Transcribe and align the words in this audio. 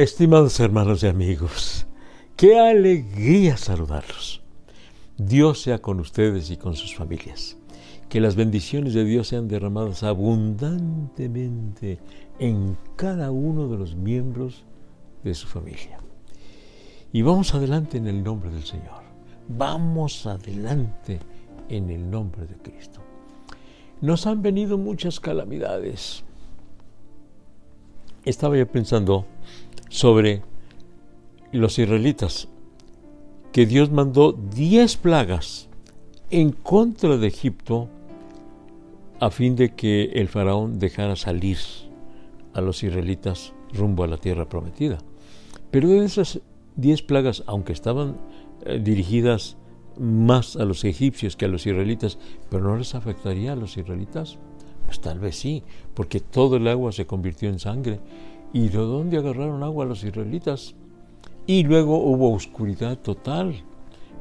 Estimados 0.00 0.58
hermanos 0.60 1.02
y 1.02 1.08
amigos, 1.08 1.86
qué 2.34 2.58
alegría 2.58 3.58
saludarlos. 3.58 4.40
Dios 5.18 5.60
sea 5.60 5.78
con 5.82 6.00
ustedes 6.00 6.50
y 6.50 6.56
con 6.56 6.74
sus 6.74 6.94
familias. 6.94 7.58
Que 8.08 8.18
las 8.18 8.34
bendiciones 8.34 8.94
de 8.94 9.04
Dios 9.04 9.28
sean 9.28 9.46
derramadas 9.46 10.02
abundantemente 10.02 11.98
en 12.38 12.78
cada 12.96 13.30
uno 13.30 13.68
de 13.68 13.76
los 13.76 13.94
miembros 13.94 14.64
de 15.22 15.34
su 15.34 15.46
familia. 15.46 15.98
Y 17.12 17.20
vamos 17.20 17.54
adelante 17.54 17.98
en 17.98 18.06
el 18.06 18.24
nombre 18.24 18.50
del 18.50 18.64
Señor. 18.64 19.02
Vamos 19.48 20.24
adelante 20.24 21.18
en 21.68 21.90
el 21.90 22.10
nombre 22.10 22.46
de 22.46 22.56
Cristo. 22.56 23.02
Nos 24.00 24.26
han 24.26 24.40
venido 24.40 24.78
muchas 24.78 25.20
calamidades. 25.20 26.24
Estaba 28.24 28.56
yo 28.56 28.66
pensando 28.66 29.26
sobre 29.88 30.42
los 31.52 31.78
israelitas, 31.78 32.48
que 33.52 33.66
Dios 33.66 33.90
mandó 33.90 34.32
diez 34.32 34.96
plagas 34.96 35.68
en 36.30 36.52
contra 36.52 37.16
de 37.16 37.26
Egipto 37.26 37.88
a 39.18 39.30
fin 39.30 39.56
de 39.56 39.74
que 39.74 40.04
el 40.14 40.28
faraón 40.28 40.78
dejara 40.78 41.16
salir 41.16 41.58
a 42.54 42.60
los 42.60 42.82
israelitas 42.82 43.52
rumbo 43.72 44.04
a 44.04 44.06
la 44.06 44.16
tierra 44.16 44.48
prometida. 44.48 44.98
Pero 45.70 45.88
de 45.88 46.04
esas 46.04 46.40
diez 46.76 47.02
plagas, 47.02 47.42
aunque 47.46 47.72
estaban 47.72 48.16
eh, 48.64 48.80
dirigidas 48.82 49.56
más 49.98 50.56
a 50.56 50.64
los 50.64 50.84
egipcios 50.84 51.36
que 51.36 51.44
a 51.44 51.48
los 51.48 51.66
israelitas, 51.66 52.18
pero 52.48 52.64
no 52.64 52.76
les 52.76 52.94
afectaría 52.94 53.52
a 53.52 53.56
los 53.56 53.76
israelitas. 53.76 54.38
Pues 54.86 55.00
tal 55.00 55.20
vez 55.20 55.36
sí, 55.36 55.62
porque 55.94 56.20
todo 56.20 56.56
el 56.56 56.66
agua 56.66 56.90
se 56.92 57.06
convirtió 57.06 57.48
en 57.48 57.58
sangre. 57.58 58.00
¿Y 58.52 58.68
de 58.68 58.78
dónde 58.78 59.18
agarraron 59.18 59.62
agua 59.62 59.84
los 59.84 60.02
israelitas? 60.02 60.74
Y 61.46 61.62
luego 61.62 61.98
hubo 61.98 62.32
oscuridad 62.32 62.98
total. 62.98 63.62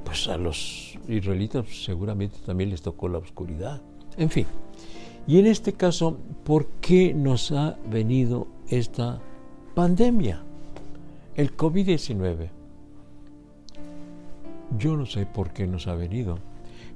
Pues 0.03 0.27
a 0.27 0.37
los 0.37 0.97
israelitas 1.07 1.65
seguramente 1.83 2.37
también 2.45 2.69
les 2.69 2.81
tocó 2.81 3.09
la 3.09 3.17
oscuridad. 3.17 3.81
En 4.17 4.29
fin. 4.29 4.45
Y 5.27 5.39
en 5.39 5.45
este 5.45 5.73
caso, 5.73 6.17
¿por 6.43 6.67
qué 6.81 7.13
nos 7.13 7.51
ha 7.51 7.77
venido 7.89 8.47
esta 8.67 9.19
pandemia? 9.75 10.43
El 11.35 11.55
COVID-19. 11.55 12.49
Yo 14.77 14.95
no 14.95 15.05
sé 15.05 15.25
por 15.25 15.51
qué 15.51 15.67
nos 15.67 15.87
ha 15.87 15.95
venido, 15.95 16.37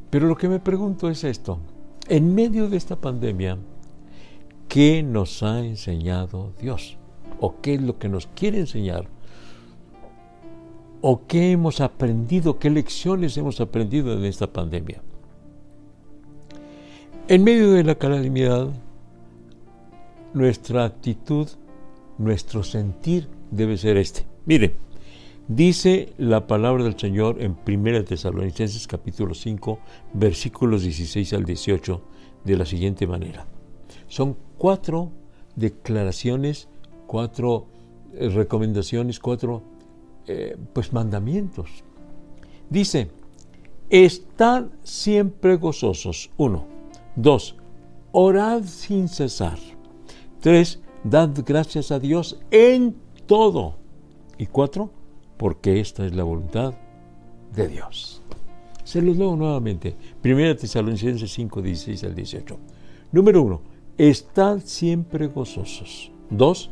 pero 0.09 0.27
lo 0.27 0.35
que 0.35 0.49
me 0.49 0.59
pregunto 0.59 1.09
es 1.09 1.23
esto. 1.23 1.59
En 2.07 2.35
medio 2.35 2.69
de 2.69 2.77
esta 2.77 2.95
pandemia, 2.95 3.57
¿qué 4.67 5.01
nos 5.01 5.41
ha 5.43 5.59
enseñado 5.59 6.53
Dios? 6.59 6.97
¿O 7.45 7.59
qué 7.59 7.73
es 7.73 7.81
lo 7.81 7.99
que 7.99 8.07
nos 8.07 8.27
quiere 8.27 8.57
enseñar? 8.57 9.05
¿O 11.01 11.27
qué 11.27 11.51
hemos 11.51 11.81
aprendido? 11.81 12.57
¿Qué 12.57 12.69
lecciones 12.69 13.35
hemos 13.35 13.59
aprendido 13.59 14.13
en 14.13 14.23
esta 14.23 14.47
pandemia? 14.47 15.01
En 17.27 17.43
medio 17.43 17.73
de 17.73 17.83
la 17.83 17.95
calamidad, 17.95 18.69
nuestra 20.33 20.85
actitud, 20.85 21.49
nuestro 22.17 22.63
sentir 22.63 23.27
debe 23.51 23.75
ser 23.75 23.97
este. 23.97 24.25
Mire, 24.45 24.77
Dice 25.49 26.13
la 26.17 26.47
palabra 26.47 26.85
del 26.85 26.97
Señor 26.97 27.41
en 27.41 27.57
1 27.67 28.05
Tesalonicenses 28.05 28.87
capítulo 28.87 29.33
5, 29.33 29.77
versículos 30.13 30.83
16 30.83 31.33
al 31.33 31.43
18, 31.43 32.01
de 32.45 32.55
la 32.55 32.65
siguiente 32.65 33.05
manera. 33.05 33.45
Son 34.07 34.37
cuatro 34.57 35.11
declaraciones, 35.57 36.69
cuatro 37.13 37.67
eh, 38.15 38.27
recomendaciones, 38.29 39.19
cuatro 39.19 39.61
eh, 40.25 40.57
pues 40.73 40.91
mandamientos. 40.93 41.69
Dice, 42.71 43.11
estad 43.91 44.65
siempre 44.81 45.57
gozosos. 45.57 46.31
Uno. 46.37 46.65
Dos, 47.15 47.55
orad 48.13 48.63
sin 48.63 49.07
cesar. 49.07 49.59
Tres, 50.41 50.79
dad 51.03 51.29
gracias 51.45 51.91
a 51.91 51.99
Dios 51.99 52.39
en 52.49 52.95
todo. 53.27 53.75
Y 54.39 54.47
cuatro, 54.47 54.89
porque 55.37 55.79
esta 55.79 56.07
es 56.07 56.15
la 56.15 56.23
voluntad 56.23 56.73
de 57.55 57.67
Dios. 57.67 58.23
Se 58.83 59.03
los 59.03 59.17
leo 59.17 59.35
nuevamente. 59.35 59.95
1 60.25 60.55
Tesalonicenses 60.55 61.31
5, 61.31 61.61
16 61.61 62.05
al 62.05 62.15
18. 62.15 62.57
Número 63.11 63.43
1. 63.43 63.61
Estad 63.99 64.61
siempre 64.61 65.27
gozosos. 65.27 66.11
2. 66.31 66.71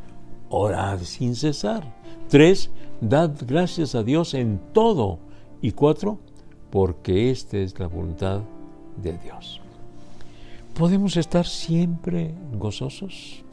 Orad 0.52 1.00
sin 1.00 1.36
cesar. 1.36 1.96
3. 2.30 2.70
Dad 3.00 3.32
gracias 3.48 3.96
a 3.96 4.04
Dios 4.04 4.34
en 4.34 4.60
todo. 4.74 5.20
Y 5.62 5.72
4. 5.72 6.20
Porque 6.70 7.32
esta 7.32 7.58
es 7.58 7.80
la 7.80 7.88
voluntad 7.88 8.42
de 9.02 9.18
Dios. 9.18 9.62
¿Podemos 10.78 11.16
estar 11.18 11.46
siempre 11.46 12.34
gozosos? 12.54 13.44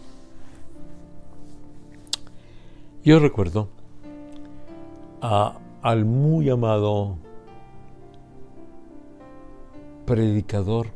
Yo 3.04 3.20
recuerdo 3.20 3.69
al 5.20 6.04
muy 6.04 6.50
amado 6.50 7.16
predicador 10.04 10.88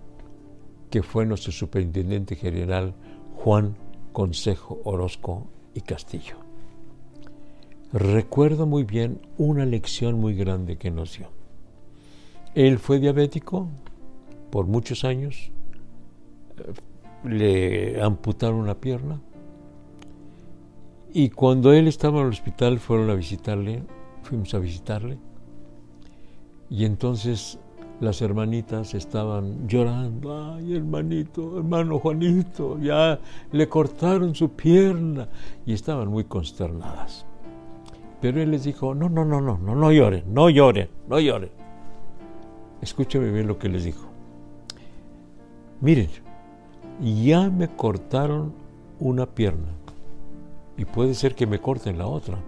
que 0.90 1.02
fue 1.02 1.26
nuestro 1.26 1.52
superintendente 1.52 2.36
general 2.36 2.94
Juan 3.36 3.76
Consejo 4.12 4.80
Orozco 4.84 5.46
y 5.74 5.80
Castillo. 5.80 6.36
Recuerdo 7.92 8.66
muy 8.66 8.84
bien 8.84 9.20
una 9.36 9.66
lección 9.66 10.18
muy 10.18 10.34
grande 10.34 10.76
que 10.78 10.90
nos 10.90 11.18
dio. 11.18 11.28
Él 12.54 12.78
fue 12.78 12.98
diabético 12.98 13.68
por 14.50 14.66
muchos 14.66 15.04
años, 15.04 15.50
le 17.24 18.02
amputaron 18.02 18.56
una 18.56 18.74
pierna 18.74 19.20
y 21.14 21.30
cuando 21.30 21.72
él 21.72 21.88
estaba 21.88 22.20
en 22.20 22.26
el 22.26 22.32
hospital 22.32 22.78
fueron 22.78 23.10
a 23.10 23.14
visitarle 23.14 23.82
fuimos 24.22 24.54
a 24.54 24.58
visitarle 24.58 25.18
y 26.70 26.84
entonces 26.84 27.58
las 28.02 28.20
hermanitas 28.20 28.94
estaban 28.94 29.66
llorando, 29.68 30.54
ay 30.54 30.76
hermanito, 30.76 31.58
hermano 31.58 31.98
Juanito, 31.98 32.78
ya 32.78 33.18
le 33.52 33.68
cortaron 33.68 34.34
su 34.34 34.50
pierna 34.50 35.28
y 35.64 35.72
estaban 35.72 36.08
muy 36.08 36.24
consternadas. 36.24 37.24
Pero 38.20 38.40
él 38.40 38.50
les 38.50 38.64
dijo, 38.64 38.94
no, 38.94 39.08
no, 39.08 39.24
no, 39.24 39.40
no, 39.40 39.58
no, 39.58 39.74
no 39.74 39.92
lloren, 39.92 40.24
no 40.32 40.50
lloren, 40.50 40.88
no 41.08 41.18
lloren. 41.18 41.50
Escúcheme 42.80 43.30
bien 43.30 43.46
lo 43.46 43.58
que 43.58 43.68
les 43.68 43.84
dijo. 43.84 44.08
Miren, 45.80 46.08
ya 47.00 47.48
me 47.50 47.68
cortaron 47.68 48.52
una 49.00 49.26
pierna 49.26 49.72
y 50.76 50.84
puede 50.84 51.14
ser 51.14 51.34
que 51.34 51.46
me 51.46 51.60
corten 51.60 51.98
la 51.98 52.06
otra 52.06 52.38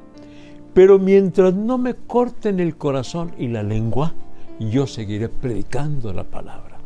pero 0.75 0.99
mientras 0.99 1.55
no 1.55 1.79
me 1.79 1.95
corten 1.95 2.59
el 2.59 2.77
corazón 2.77 3.33
y 3.39 3.47
la 3.47 3.63
lengua, 3.63 4.13
yo 4.61 4.87
seguiré 4.87 5.29
predicando 5.29 6.13
la 6.13 6.25
palabra. 6.25 6.79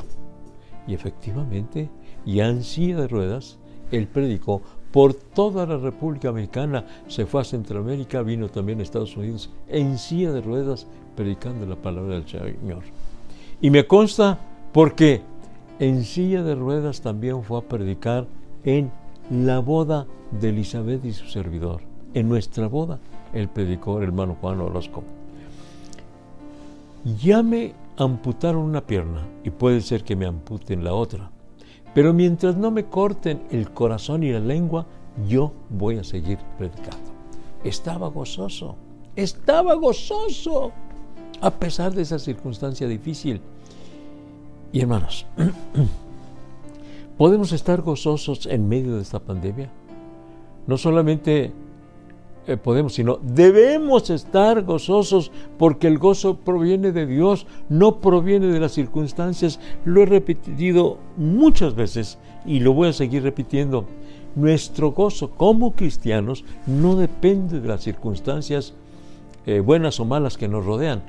Y 0.86 0.94
efectivamente, 0.94 1.90
ya 2.24 2.48
en 2.48 2.62
silla 2.62 2.96
de 3.02 3.08
ruedas, 3.08 3.58
él 3.90 4.06
predicó 4.06 4.62
por 4.92 5.14
toda 5.14 5.66
la 5.66 5.76
República 5.76 6.32
Mexicana, 6.32 6.86
se 7.08 7.26
fue 7.26 7.42
a 7.42 7.44
Centroamérica, 7.44 8.22
vino 8.22 8.48
también 8.48 8.80
a 8.80 8.82
Estados 8.82 9.16
Unidos, 9.16 9.50
en 9.68 9.98
silla 9.98 10.32
de 10.32 10.41
ruedas, 10.41 10.86
predicando 11.15 11.66
la 11.66 11.76
palabra 11.76 12.15
del 12.15 12.26
Señor. 12.26 12.84
Y 13.60 13.71
me 13.71 13.86
consta 13.86 14.38
porque 14.72 15.21
en 15.78 16.04
silla 16.04 16.42
de 16.42 16.54
ruedas 16.54 17.03
también 17.03 17.42
fue 17.42 17.59
a 17.59 17.62
predicar 17.62 18.26
en 18.64 18.91
la 19.30 19.59
boda 19.59 20.06
de 20.41 20.48
Elizabeth 20.48 21.04
y 21.04 21.12
su 21.12 21.26
servidor, 21.26 21.82
en 22.14 22.28
nuestra 22.28 22.66
boda 22.66 22.98
el 23.32 23.48
predicó 23.48 23.98
el 23.98 24.04
hermano 24.04 24.36
Juan 24.41 24.60
Orozco. 24.60 25.03
Ya 27.16 27.43
me 27.43 27.75
amputaron 27.97 28.63
una 28.63 28.87
pierna 28.87 29.27
y 29.45 29.51
puede 29.51 29.81
ser 29.81 30.05
que 30.05 30.16
me 30.16 30.27
amputen 30.27 30.84
la 30.84 30.95
otra, 30.95 31.31
pero 31.95 32.13
mientras 32.13 32.57
no 32.57 32.71
me 32.71 32.84
corten 32.84 33.45
el 33.51 33.71
corazón 33.71 34.22
y 34.22 34.33
la 34.33 34.41
lengua, 34.41 34.87
yo 35.27 35.53
voy 35.71 35.97
a 35.99 36.05
seguir 36.05 36.39
predicando. 36.59 37.13
Estaba 37.65 38.09
gozoso, 38.09 38.77
estaba 39.16 39.75
gozoso, 39.75 40.72
a 41.41 41.51
pesar 41.51 41.95
de 41.95 42.03
esa 42.03 42.19
circunstancia 42.19 42.87
difícil. 42.87 43.41
Y 44.72 44.81
hermanos, 44.81 45.25
¿podemos 47.16 47.53
estar 47.53 47.81
gozosos 47.81 48.47
en 48.47 48.69
medio 48.69 48.97
de 48.97 49.03
esta 49.03 49.19
pandemia? 49.19 49.71
No 50.66 50.77
solamente 50.77 51.53
eh, 52.48 52.56
podemos, 52.56 52.95
sino 52.95 53.18
debemos 53.22 54.09
estar 54.10 54.62
gozosos 54.62 55.30
porque 55.59 55.86
el 55.86 55.98
gozo 55.98 56.39
proviene 56.39 56.92
de 56.92 57.06
Dios, 57.06 57.47
no 57.68 58.00
proviene 58.00 58.47
de 58.47 58.59
las 58.59 58.72
circunstancias. 58.72 59.60
Lo 59.84 60.03
he 60.03 60.06
repetido 60.06 60.97
muchas 61.16 61.74
veces 61.74 62.18
y 62.47 62.60
lo 62.60 62.72
voy 62.72 62.89
a 62.89 62.92
seguir 62.92 63.22
repitiendo. 63.22 63.86
nuestro 64.34 64.92
gozo 64.92 65.30
como 65.30 65.72
cristianos 65.72 66.45
no 66.66 66.97
depende 66.97 67.60
de 67.60 67.68
las 67.68 67.83
circunstancias 67.83 68.72
eh, 69.47 69.60
buenas 69.60 69.98
o 70.00 70.04
malas 70.04 70.36
que 70.36 70.48
nos 70.48 70.65
rodean. 70.65 71.03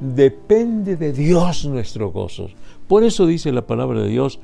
Depende 0.00 0.96
de 0.96 1.12
Dios 1.12 1.64
nuestro 1.64 2.10
gozo. 2.10 2.48
Por 2.88 3.04
eso 3.04 3.26
dice 3.26 3.52
la 3.52 3.66
palabra 3.66 4.02
de 4.02 4.08
Dios, 4.08 4.38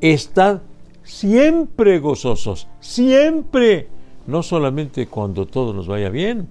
estad 0.00 0.60
siempre 1.02 1.98
gozosos, 1.98 2.66
siempre, 2.80 3.88
no 4.26 4.42
solamente 4.42 5.06
cuando 5.06 5.46
todo 5.46 5.72
nos 5.72 5.86
vaya 5.86 6.08
bien, 6.08 6.48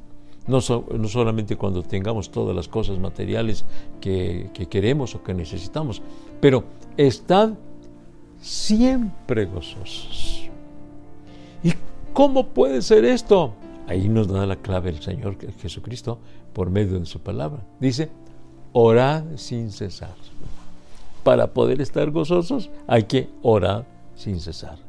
no, 0.47 0.61
solamente 0.61 1.55
cuando 1.55 1.81
tengamos 1.81 2.29
todas 2.29 2.55
las 2.55 2.67
cosas 2.67 2.99
materiales 2.99 3.65
que, 3.99 4.49
que 4.53 4.67
queremos 4.67 5.15
o 5.15 5.23
que 5.23 5.33
necesitamos, 5.33 6.01
pero 6.39 6.63
estad 6.97 7.53
siempre 8.39 9.45
gozosos. 9.45 10.49
¿Y 11.63 11.73
cómo 12.13 12.47
puede 12.49 12.83
ser 12.83 13.05
esto? 13.05 13.53
Ahí 13.87 14.07
nos 14.07 14.27
da 14.27 14.45
la 14.45 14.55
clave 14.55 14.89
el 14.89 15.01
Señor 15.01 15.37
Jesucristo 15.59 16.19
por 16.53 16.69
medio 16.69 16.99
de 16.99 17.05
su 17.05 17.19
palabra. 17.19 17.65
Dice, 17.79 18.09
orad 18.71 19.23
sin 19.35 19.71
cesar. 19.71 20.15
Para 21.23 21.53
poder 21.53 21.81
estar 21.81 22.11
gozosos 22.11 22.69
hay 22.87 23.03
que 23.03 23.29
orar 23.41 23.85
sin 24.15 24.39
cesar. 24.39 24.84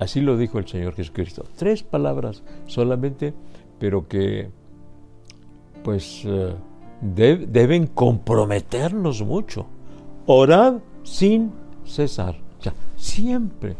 Así 0.00 0.22
lo 0.22 0.38
dijo 0.38 0.58
el 0.58 0.66
Señor 0.66 0.94
Jesucristo. 0.94 1.44
Tres 1.56 1.82
palabras 1.82 2.42
solamente, 2.66 3.34
pero 3.78 4.08
que 4.08 4.50
pues 5.84 6.22
eh, 6.24 6.54
deben 7.02 7.86
comprometernos 7.86 9.22
mucho. 9.22 9.66
Orad 10.24 10.78
sin 11.02 11.52
cesar. 11.84 12.36
O 12.58 12.62
sea, 12.62 12.74
siempre 12.96 13.76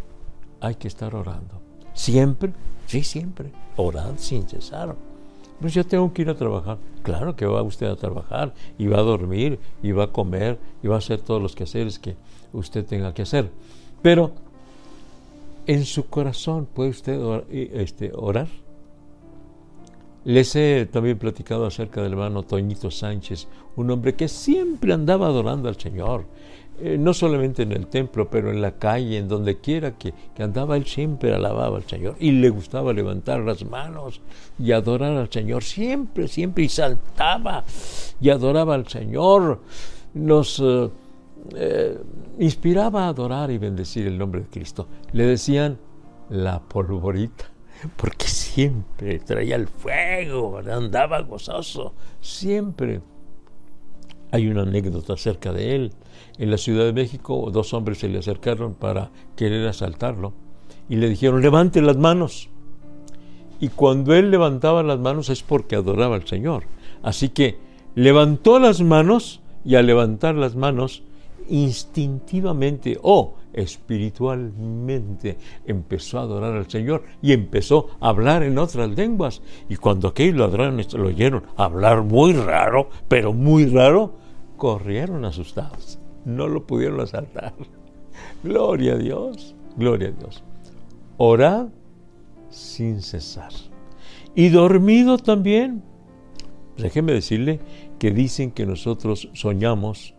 hay 0.61 0.75
que 0.75 0.89
estar 0.89 1.15
orando. 1.15 1.61
Siempre, 1.95 2.53
sí, 2.87 3.03
siempre. 3.03 3.51
Orad 3.77 4.13
sin 4.17 4.47
cesar. 4.47 4.95
Pues 5.59 5.73
yo 5.73 5.87
tengo 5.87 6.13
que 6.13 6.23
ir 6.23 6.29
a 6.29 6.35
trabajar. 6.35 6.77
Claro 7.03 7.35
que 7.35 7.47
va 7.47 7.63
usted 7.63 7.87
a 7.87 7.97
trabajar 7.97 8.53
y 8.77 8.89
va 8.89 8.99
a 8.99 9.03
dormir 9.03 9.59
y 9.83 9.93
va 9.93 10.05
a 10.05 10.13
comer 10.13 10.59
y 10.83 10.89
va 10.89 10.97
a 10.97 10.99
hacer 10.99 11.23
todos 11.23 11.41
los 11.41 11.55
quehaceres 11.55 11.99
que 11.99 12.17
usted 12.53 12.85
tenga 12.85 13.15
que 13.15 13.23
hacer. 13.23 13.51
Pero 14.03 14.33
en 15.71 15.85
su 15.85 16.07
corazón 16.07 16.67
puede 16.67 16.91
usted 16.91 17.21
este, 17.49 18.11
orar. 18.13 18.49
Les 20.25 20.57
he 20.57 20.89
también 20.91 21.17
platicado 21.17 21.65
acerca 21.65 22.03
del 22.03 22.11
hermano 22.11 22.43
Toñito 22.43 22.91
Sánchez, 22.91 23.47
un 23.77 23.89
hombre 23.93 24.17
que 24.17 24.27
siempre 24.27 24.93
andaba 24.93 25.29
adorando 25.29 25.69
al 25.69 25.79
Señor, 25.79 26.25
eh, 26.81 26.99
no 26.99 27.15
solamente 27.15 27.63
en 27.63 27.71
el 27.71 27.87
templo, 27.87 28.29
pero 28.29 28.51
en 28.51 28.61
la 28.61 28.79
calle, 28.79 29.19
en 29.19 29.29
donde 29.29 29.61
quiera 29.61 29.97
que, 29.97 30.13
andaba, 30.41 30.77
él 30.77 30.87
siempre 30.87 31.33
alababa 31.33 31.77
al 31.77 31.85
Señor 31.85 32.17
y 32.19 32.33
le 32.33 32.51
gustaba 32.51 32.93
levantar 32.93 33.39
las 33.39 33.65
manos 33.65 34.21
y 34.59 34.73
adorar 34.73 35.17
al 35.17 35.31
Señor, 35.31 35.63
siempre, 35.63 36.27
siempre, 36.27 36.65
y 36.65 36.69
saltaba 36.69 37.65
y 38.21 38.29
adoraba 38.31 38.75
al 38.75 38.89
Señor. 38.89 39.61
Nos 40.15 40.59
eh, 40.59 40.91
eh, 41.55 41.99
inspiraba 42.39 43.05
a 43.05 43.09
adorar 43.09 43.51
y 43.51 43.59
bendecir 43.59 44.07
el 44.07 44.19
nombre 44.19 44.43
de 44.43 44.47
Cristo. 44.49 44.87
Le 45.13 45.27
decían 45.27 45.79
la 46.29 46.61
polvorita 46.61 47.51
porque 47.97 48.27
siempre 48.27 49.19
traía 49.21 49.57
el 49.57 49.69
fuego, 49.69 50.59
andaba 50.59 51.21
gozoso, 51.23 51.95
siempre. 52.21 53.01
Hay 54.33 54.47
una 54.47 54.63
anécdota 54.63 55.15
acerca 55.15 55.53
de 55.53 55.75
él. 55.75 55.93
En 56.39 56.51
la 56.51 56.59
Ciudad 56.59 56.85
de 56.85 56.93
México 56.93 57.51
dos 57.51 57.75
hombres 57.75 57.99
se 57.99 58.09
le 58.09 58.19
acercaron 58.19 58.75
para 58.75 59.11
querer 59.35 59.67
asaltarlo 59.67 60.33
y 60.89 60.97
le 60.97 61.09
dijeron, 61.09 61.43
levante 61.43 61.83
las 61.83 61.97
manos. 61.97 62.49
Y 63.61 63.69
cuando 63.69 64.15
él 64.15 64.31
levantaba 64.31 64.83
las 64.83 64.99
manos 64.99 65.29
es 65.31 65.43
porque 65.43 65.77
adoraba 65.77 66.17
al 66.17 66.27
Señor. 66.27 66.65
Así 67.03 67.29
que 67.29 67.59
levantó 67.95 68.59
las 68.59 68.81
manos 68.81 69.41
y 69.65 69.75
al 69.75 69.87
levantar 69.87 70.35
las 70.35 70.57
manos, 70.57 71.03
instintivamente 71.51 72.99
o 73.03 73.35
espiritualmente 73.53 75.37
empezó 75.67 76.19
a 76.19 76.23
adorar 76.23 76.55
al 76.55 76.71
Señor 76.71 77.03
y 77.21 77.33
empezó 77.33 77.91
a 78.01 78.09
hablar 78.09 78.43
en 78.43 78.59
otras 78.59 78.91
lenguas. 78.91 79.43
Y 79.69 79.77
cuando 79.77 80.09
aquellos 80.09 80.37
ladrones 80.37 80.93
lo 80.95 81.09
oyeron 81.09 81.43
hablar 81.57 82.03
muy 82.03 82.33
raro, 82.33 82.89
pero 83.09 83.33
muy 83.33 83.67
raro, 83.67 84.15
corrieron 84.57 85.25
asustados. 85.25 85.99
No 86.25 86.49
lo 86.49 86.67
pudieron 86.67 87.01
asaltar. 87.01 87.55
Gloria 88.43 88.95
a 88.95 88.99
Dios, 88.99 89.55
gloria 89.77 90.09
a 90.09 90.13
Dios. 90.13 90.43
Orad 91.17 91.69
sin 92.51 93.03
cesar. 93.03 93.53
Y 94.35 94.49
dormido 94.51 95.19
también. 95.19 95.83
Déjeme 96.77 97.13
decirle 97.13 97.61
que 97.99 98.11
dicen 98.11 98.51
que 98.51 98.67
nosotros 98.67 99.29
soñamos 99.35 100.15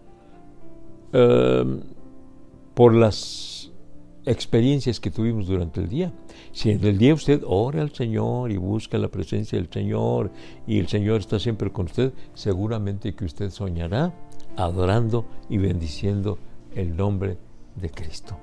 Em, 1.14 1.82
por 2.74 2.96
las 2.96 3.70
experiencias 4.26 5.00
que 5.00 5.12
tuvimos 5.12 5.48
durante 5.48 5.82
el 5.82 5.90
día. 5.90 6.14
Si 6.52 6.70
en 6.70 6.84
el 6.86 6.98
día 6.98 7.14
usted 7.14 7.42
ora 7.46 7.82
al 7.82 7.94
Señor 7.94 8.52
y 8.52 8.58
busca 8.58 8.98
la 8.98 9.10
presencia 9.10 9.58
del 9.58 9.70
Señor 9.70 10.32
y 10.68 10.80
el 10.80 10.88
Señor 10.88 11.20
está 11.20 11.40
siempre 11.40 11.72
con 11.72 11.88
usted, 11.88 12.14
seguramente 12.34 13.14
que 13.14 13.26
usted 13.26 13.50
soñará 13.50 14.14
adorando 14.56 15.26
y 15.50 15.58
bendiciendo 15.58 16.38
el 16.76 16.96
nombre 16.96 17.38
de 17.76 17.90
Cristo. 17.90 18.38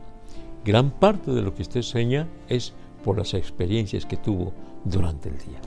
Gran 0.65 0.91
parte 0.91 1.31
de 1.31 1.43
lo 1.43 1.55
que 1.55 1.63
usted 1.63 1.83
sueña 1.83 2.29
es 2.49 2.75
por 3.05 3.17
las 3.17 3.35
experiencias 3.35 4.05
que 4.05 4.17
tuvo 4.17 4.53
durante 4.85 5.29
el 5.29 5.39
día. 5.39 5.61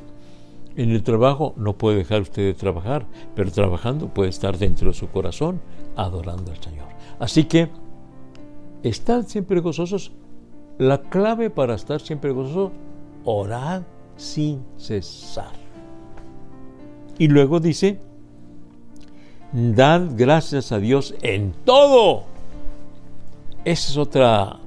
En 0.75 0.91
el 0.91 1.03
trabajo 1.03 1.53
no 1.57 1.77
puede 1.77 1.97
dejar 1.97 2.21
usted 2.21 2.43
de 2.43 2.53
trabajar, 2.53 3.05
pero 3.35 3.51
trabajando 3.51 4.07
puede 4.07 4.29
estar 4.29 4.57
dentro 4.57 4.89
de 4.89 4.93
su 4.93 5.09
corazón 5.09 5.59
adorando 5.95 6.51
al 6.51 6.61
Señor. 6.61 6.90
Así 7.21 7.43
que, 7.43 7.69
estad 8.81 9.27
siempre 9.27 9.59
gozosos. 9.59 10.11
La 10.79 11.01
clave 11.01 11.51
para 11.51 11.75
estar 11.75 12.01
siempre 12.01 12.31
gozosos, 12.31 12.71
orad 13.23 13.83
sin 14.17 14.63
cesar. 14.75 15.51
Y 17.19 17.27
luego 17.27 17.59
dice, 17.59 17.99
dad 19.53 20.09
gracias 20.15 20.71
a 20.71 20.79
Dios 20.79 21.13
en 21.21 21.53
todo. 21.63 22.23
Esa 23.65 23.91
es 23.91 23.97
otra 23.97 24.59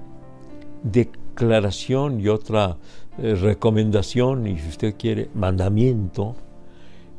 declaración 0.85 2.21
y 2.21 2.29
otra 2.29 2.76
eh, 3.19 3.35
recomendación, 3.35 4.47
y 4.47 4.61
si 4.61 4.69
usted 4.69 4.95
quiere, 4.97 5.29
mandamiento, 5.35 6.37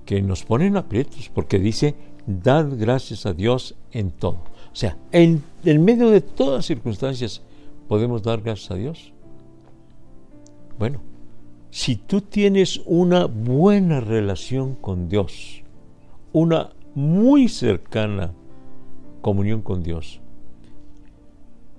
que 0.06 0.22
nos 0.22 0.46
ponen 0.46 0.78
aprietos, 0.78 1.30
porque 1.34 1.60
dice, 1.60 1.94
dad 2.26 2.68
gracias 2.78 3.26
a 3.26 3.34
Dios 3.34 3.76
en 3.92 4.12
todo. 4.12 4.55
O 4.76 4.78
sea, 4.78 4.98
en, 5.14 5.42
medio 5.64 6.10
de 6.10 6.20
todas 6.20 6.66
circunstancias, 6.66 7.42
¿podemos 7.88 8.22
dar 8.22 8.42
gracias 8.42 8.72
a 8.72 8.76
Dios? 8.76 9.14
Bueno, 10.78 11.00
si 11.70 11.96
tú 11.96 12.20
tienes 12.20 12.82
una 12.86 13.24
buena 13.24 14.02
relación 14.02 14.76
con 14.76 15.08
Dios, 15.08 15.64
una 16.34 16.74
muy 16.94 17.48
cercana 17.48 18.34
comunión 19.22 19.62
con 19.62 19.82
Dios, 19.82 20.20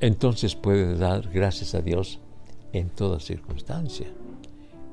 entonces 0.00 0.55
puedes 0.55 0.99
dar 0.99 1.29
gracias 1.29 1.75
a 1.75 1.83
Dios 1.83 2.19
en 2.73 2.88
toda 2.88 3.21
circunstancia. 3.21 4.07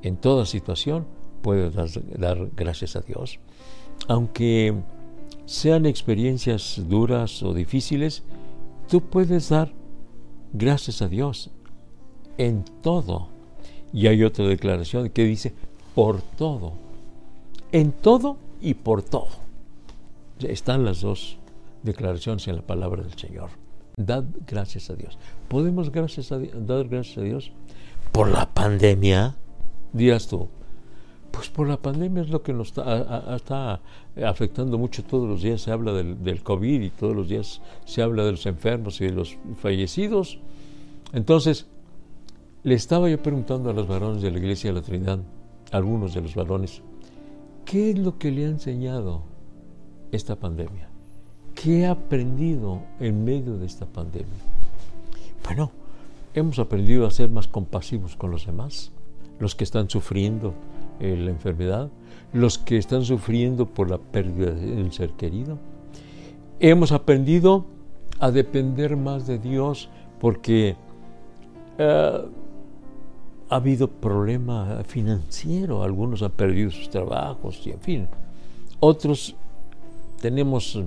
En 0.02 0.18
toda 0.18 0.44
situación 0.44 1.06
puedes 1.40 1.72
dar, 1.72 1.88
dar 2.18 2.50
gracias 2.54 2.96
a 2.96 3.00
Dios. 3.00 3.40
Aunque 4.08 4.74
sean 5.46 5.86
experiencias 5.86 6.82
duras 6.88 7.42
o 7.42 7.54
difíciles, 7.54 8.22
tú 8.88 9.00
puedes 9.00 9.48
dar 9.48 9.72
gracias 10.52 11.02
a 11.02 11.08
Dios 11.08 11.50
en 12.38 12.64
todo. 12.82 13.28
Y 13.92 14.06
hay 14.08 14.24
otra 14.24 14.46
declaración 14.46 15.08
que 15.10 15.24
dice, 15.24 15.54
por 15.94 16.20
todo. 16.20 16.72
En 17.72 17.92
todo 17.92 18.36
y 18.60 18.74
por 18.74 19.02
todo. 19.02 19.28
Están 20.40 20.84
las 20.84 21.00
dos 21.00 21.38
declaraciones 21.82 22.48
en 22.48 22.56
la 22.56 22.62
palabra 22.62 23.02
del 23.02 23.16
Señor. 23.16 23.50
Dad 23.96 24.24
gracias 24.46 24.90
a 24.90 24.94
Dios. 24.94 25.18
¿Podemos 25.48 25.92
dar 25.92 26.08
gracias 26.88 27.18
a 27.18 27.20
Dios 27.20 27.52
por 28.10 28.28
la 28.28 28.52
pandemia? 28.52 29.36
Dirás 29.92 30.26
tú, 30.26 30.48
pues 31.34 31.48
por 31.48 31.68
la 31.68 31.76
pandemia 31.76 32.22
es 32.22 32.30
lo 32.30 32.42
que 32.42 32.52
nos 32.52 32.68
está, 32.68 33.80
afectando 34.24 34.78
mucho 34.78 35.02
todos 35.02 35.28
los 35.28 35.42
días. 35.42 35.62
Se 35.62 35.72
habla 35.72 35.92
del, 35.92 36.42
COVID 36.42 36.80
y 36.80 36.90
todos 36.90 37.14
los 37.14 37.28
días 37.28 37.60
se 37.84 38.02
habla 38.02 38.24
de 38.24 38.32
los 38.32 38.46
enfermos 38.46 39.00
y 39.00 39.06
de 39.06 39.12
los 39.12 39.36
fallecidos. 39.56 40.38
Entonces, 41.12 41.66
le 42.62 42.74
estaba 42.74 43.10
yo 43.10 43.20
preguntando 43.20 43.70
a 43.70 43.72
los 43.72 43.88
varones 43.88 44.22
de 44.22 44.30
la 44.30 44.38
Iglesia 44.38 44.70
de 44.70 44.80
la 44.80 44.82
Trinidad, 44.82 45.18
algunos 45.72 46.14
de 46.14 46.20
los 46.20 46.34
varones, 46.34 46.82
¿qué 47.64 47.90
es 47.90 47.98
lo 47.98 48.16
que 48.18 48.30
le 48.30 48.46
ha 48.46 48.48
enseñado 48.48 49.22
esta 50.12 50.36
pandemia? 50.36 50.88
¿Qué 51.54 51.86
ha 51.86 51.92
aprendido 51.92 52.82
en 53.00 53.24
medio 53.24 53.56
de 53.56 53.66
esta 53.66 53.86
pandemia? 53.86 54.28
Bueno, 55.44 55.72
hemos 56.32 56.58
aprendido 56.58 57.06
a 57.06 57.10
ser 57.10 57.28
más 57.28 57.48
compasivos 57.48 58.16
con 58.16 58.30
los 58.30 58.46
demás, 58.46 58.92
los 59.38 59.54
que 59.54 59.64
están 59.64 59.90
sufriendo 59.90 60.54
eh, 61.00 61.16
la 61.16 61.30
enfermedad, 61.30 61.90
los 62.32 62.58
que 62.58 62.76
están 62.76 63.04
sufriendo 63.04 63.66
por 63.66 63.90
la 63.90 63.98
pérdida 63.98 64.52
del 64.52 64.92
ser 64.92 65.10
querido. 65.10 65.58
Hemos 66.60 66.92
aprendido 66.92 67.64
a 68.20 68.30
depender 68.30 68.96
más 68.96 69.26
de 69.26 69.38
Dios 69.38 69.88
porque 70.20 70.76
eh, 71.78 72.24
ha 73.48 73.56
habido 73.56 73.88
problema 73.88 74.82
financiero, 74.86 75.82
algunos 75.82 76.22
han 76.22 76.32
perdido 76.32 76.70
sus 76.70 76.88
trabajos 76.90 77.66
y 77.66 77.70
en 77.70 77.80
fin, 77.80 78.08
otros 78.80 79.34
tenemos 80.20 80.78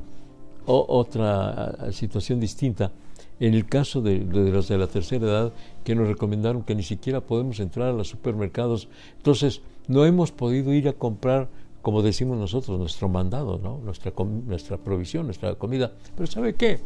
otra 0.66 1.76
eh, 1.86 1.92
situación 1.92 2.40
distinta. 2.40 2.92
En 3.40 3.54
el 3.54 3.68
caso 3.68 4.02
de, 4.02 4.20
los 4.20 4.68
de 4.68 4.78
la 4.78 4.88
tercera 4.88 5.28
edad, 5.28 5.54
que 5.84 5.94
nos 5.94 6.08
recomendaron 6.08 6.64
que 6.64 6.74
ni 6.74 6.82
siquiera 6.82 7.22
podemos 7.22 7.60
entrar 7.60 7.90
a 7.90 7.94
los 7.94 8.10
supermercados, 8.10 8.90
entonces 9.18 9.62
no 9.88 10.06
hemos 10.06 10.32
podido 10.32 10.74
ir 10.74 10.88
a 10.88 10.94
comprar, 10.94 11.50
como 11.82 12.02
decimos 12.02 12.38
nosotros, 12.38 12.78
nuestro 12.78 13.10
mandado, 13.10 13.58
nuestra, 13.84 14.12
nuestra 14.46 14.78
provisión, 14.78 15.26
nuestra 15.26 15.56
comida. 15.56 15.94
Pero 16.16 16.28
¿sabe 16.28 16.56
qué? 16.56 16.80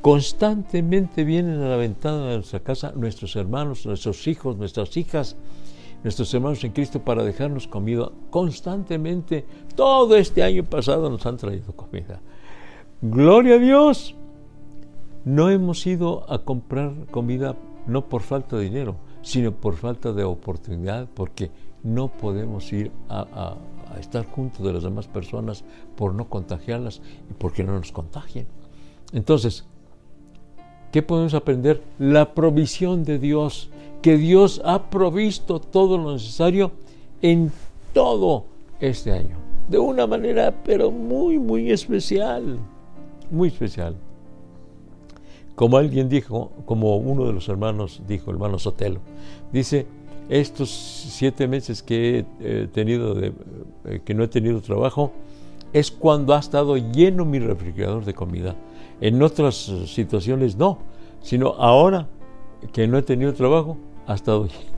Constantemente 0.00 1.24
vienen 1.24 1.60
a 1.60 1.68
la 1.68 1.76
ventana 1.76 2.26
de 2.26 2.34
nuestra 2.36 2.60
casa 2.60 2.92
nuestros 2.94 3.34
hermanos, 3.34 3.84
nuestros 3.86 4.26
hijos, 4.28 4.56
nuestras 4.56 4.96
hijas, 4.96 5.36
nuestros 6.04 6.32
hermanos 6.32 6.62
en 6.62 6.72
Cristo 6.72 7.00
para 7.00 7.24
dejarnos 7.24 7.66
comida. 7.66 8.10
Constantemente, 8.30 9.44
todo 9.74 10.16
este 10.16 10.44
año 10.44 10.62
pasado 10.62 11.10
nos 11.10 11.26
han 11.26 11.36
traído 11.36 11.72
comida. 11.72 12.20
Gloria 13.02 13.56
a 13.56 13.58
Dios. 13.58 14.14
No 15.24 15.50
hemos 15.50 15.84
ido 15.88 16.30
a 16.32 16.38
comprar 16.38 17.06
comida 17.10 17.56
no 17.88 18.08
por 18.08 18.22
falta 18.22 18.56
de 18.56 18.64
dinero, 18.64 18.96
sino 19.22 19.50
por 19.52 19.74
falta 19.74 20.12
de 20.12 20.22
oportunidad, 20.22 21.08
porque 21.14 21.50
no 21.86 22.08
podemos 22.08 22.72
ir 22.72 22.90
a, 23.08 23.54
estar 24.00 24.26
juntos 24.26 24.66
de 24.66 24.72
las 24.72 24.82
demás 24.82 25.06
personas 25.06 25.64
por 25.96 26.12
no 26.12 26.28
contagiarlas 26.28 27.00
y 27.30 27.34
porque 27.34 27.62
no 27.64 27.78
nos 27.78 27.92
contagien. 27.92 28.46
Entonces, 29.12 29.64
¿qué 30.92 31.02
podemos 31.02 31.32
aprender? 31.32 31.82
La 31.98 32.34
provisión 32.34 33.04
de 33.04 33.18
Dios, 33.18 33.70
que 34.02 34.18
Dios 34.18 34.60
ha 34.64 34.90
provisto 34.90 35.60
todo 35.60 35.96
lo 35.96 36.12
necesario 36.12 36.72
en 37.22 37.52
todo 37.94 38.44
este 38.80 39.12
año, 39.12 39.36
de 39.68 39.78
una 39.78 40.06
manera 40.06 40.54
pero 40.64 40.90
muy, 40.90 41.38
muy 41.38 41.70
especial, 41.70 42.58
muy 43.30 43.48
especial. 43.48 43.96
Como 45.54 45.78
alguien 45.78 46.10
dijo, 46.10 46.50
como 46.66 46.96
uno 46.96 47.24
de 47.24 47.32
los 47.32 47.48
hermanos 47.48 48.02
dijo, 48.06 48.30
hermano 48.30 48.58
Sotelo, 48.58 49.00
dice, 49.52 49.86
estos 50.28 50.70
siete 50.70 51.46
meses 51.46 51.82
que 51.82 52.18
he 52.18 52.26
eh, 52.40 52.68
tenido, 52.72 53.18
eh, 53.22 53.32
que 54.04 54.14
no 54.14 54.24
he 54.24 54.28
tenido 54.28 54.60
trabajo, 54.60 55.12
es 55.72 55.90
cuando 55.90 56.34
ha 56.34 56.38
estado 56.38 56.76
lleno 56.76 57.24
mi 57.24 57.38
refrigerador 57.38 58.04
de 58.04 58.14
comida. 58.14 58.56
En 59.00 59.22
otras 59.22 59.68
eh, 59.68 59.86
situaciones 59.86 60.56
no, 60.56 60.78
sino 61.20 61.48
ahora 61.54 62.08
que 62.72 62.86
no 62.86 62.98
he 62.98 63.02
tenido 63.02 63.34
trabajo, 63.34 63.76
ha 64.06 64.14
estado 64.14 64.46
lleno. 64.46 64.76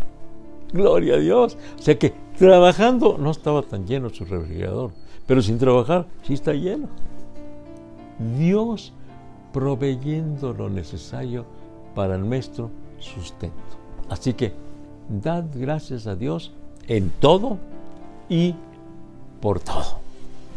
Gloria 0.73 1.15
a 1.15 1.19
Dios. 1.19 1.57
O 1.79 1.83
sea 1.83 1.99
que 1.99 2.13
trabajando 2.37 3.17
no 3.19 3.31
estaba 3.31 3.63
tan 3.63 3.87
lleno 3.87 4.11
su 4.11 4.25
refrigerador, 4.25 4.93
pero 5.27 5.41
sin 5.41 5.59
trabajar 5.59 6.07
sí 6.23 6.35
está 6.35 6.53
lleno. 6.53 6.89
Dios 8.37 8.93
proveyendo 9.53 10.53
lo 10.53 10.69
necesario 10.69 11.47
para 11.95 12.19
nuestro 12.19 12.71
sustento. 12.99 13.57
Así 14.09 14.35
que 14.35 14.53
dad 15.09 15.45
gracias 15.55 16.07
a 16.07 16.17
Dios 16.17 16.53
en 16.87 17.11
todo 17.11 17.59
y 18.29 18.55
por 19.41 19.61
todo. 19.61 20.01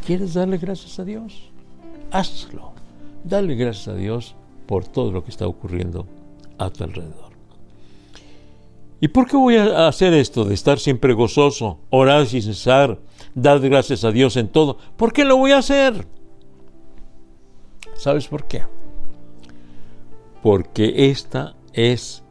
¿Quieres 0.05 0.33
darle 0.33 0.57
gracias 0.57 0.99
a 0.99 1.05
Dios? 1.05 1.49
Hazlo. 2.11 2.71
Dale 3.23 3.55
gracias 3.55 3.87
a 3.87 3.95
Dios 3.95 4.35
por 4.65 4.85
todo 4.85 5.11
lo 5.11 5.23
que 5.23 5.31
está 5.31 5.47
ocurriendo 5.47 6.05
a 6.57 6.69
tu 6.69 6.83
alrededor. 6.83 7.31
¿Y 8.99 9.07
por 9.07 9.27
qué 9.27 9.37
voy 9.37 9.57
a 9.57 9.87
hacer 9.87 10.13
esto 10.13 10.45
de 10.45 10.53
estar 10.53 10.79
siempre 10.79 11.13
gozoso, 11.13 11.79
orar 11.89 12.27
sin 12.27 12.41
cesar, 12.41 12.99
dar 13.33 13.59
gracias 13.59 14.03
a 14.03 14.11
Dios 14.11 14.37
en 14.37 14.47
todo? 14.47 14.77
¿Por 14.97 15.11
qué 15.11 15.25
lo 15.25 15.37
voy 15.37 15.51
a 15.51 15.57
hacer? 15.57 16.07
¿Sabes 17.95 18.27
por 18.27 18.45
qué? 18.45 18.63
porque 20.41 21.09
esta 21.11 21.55
es 21.73 22.23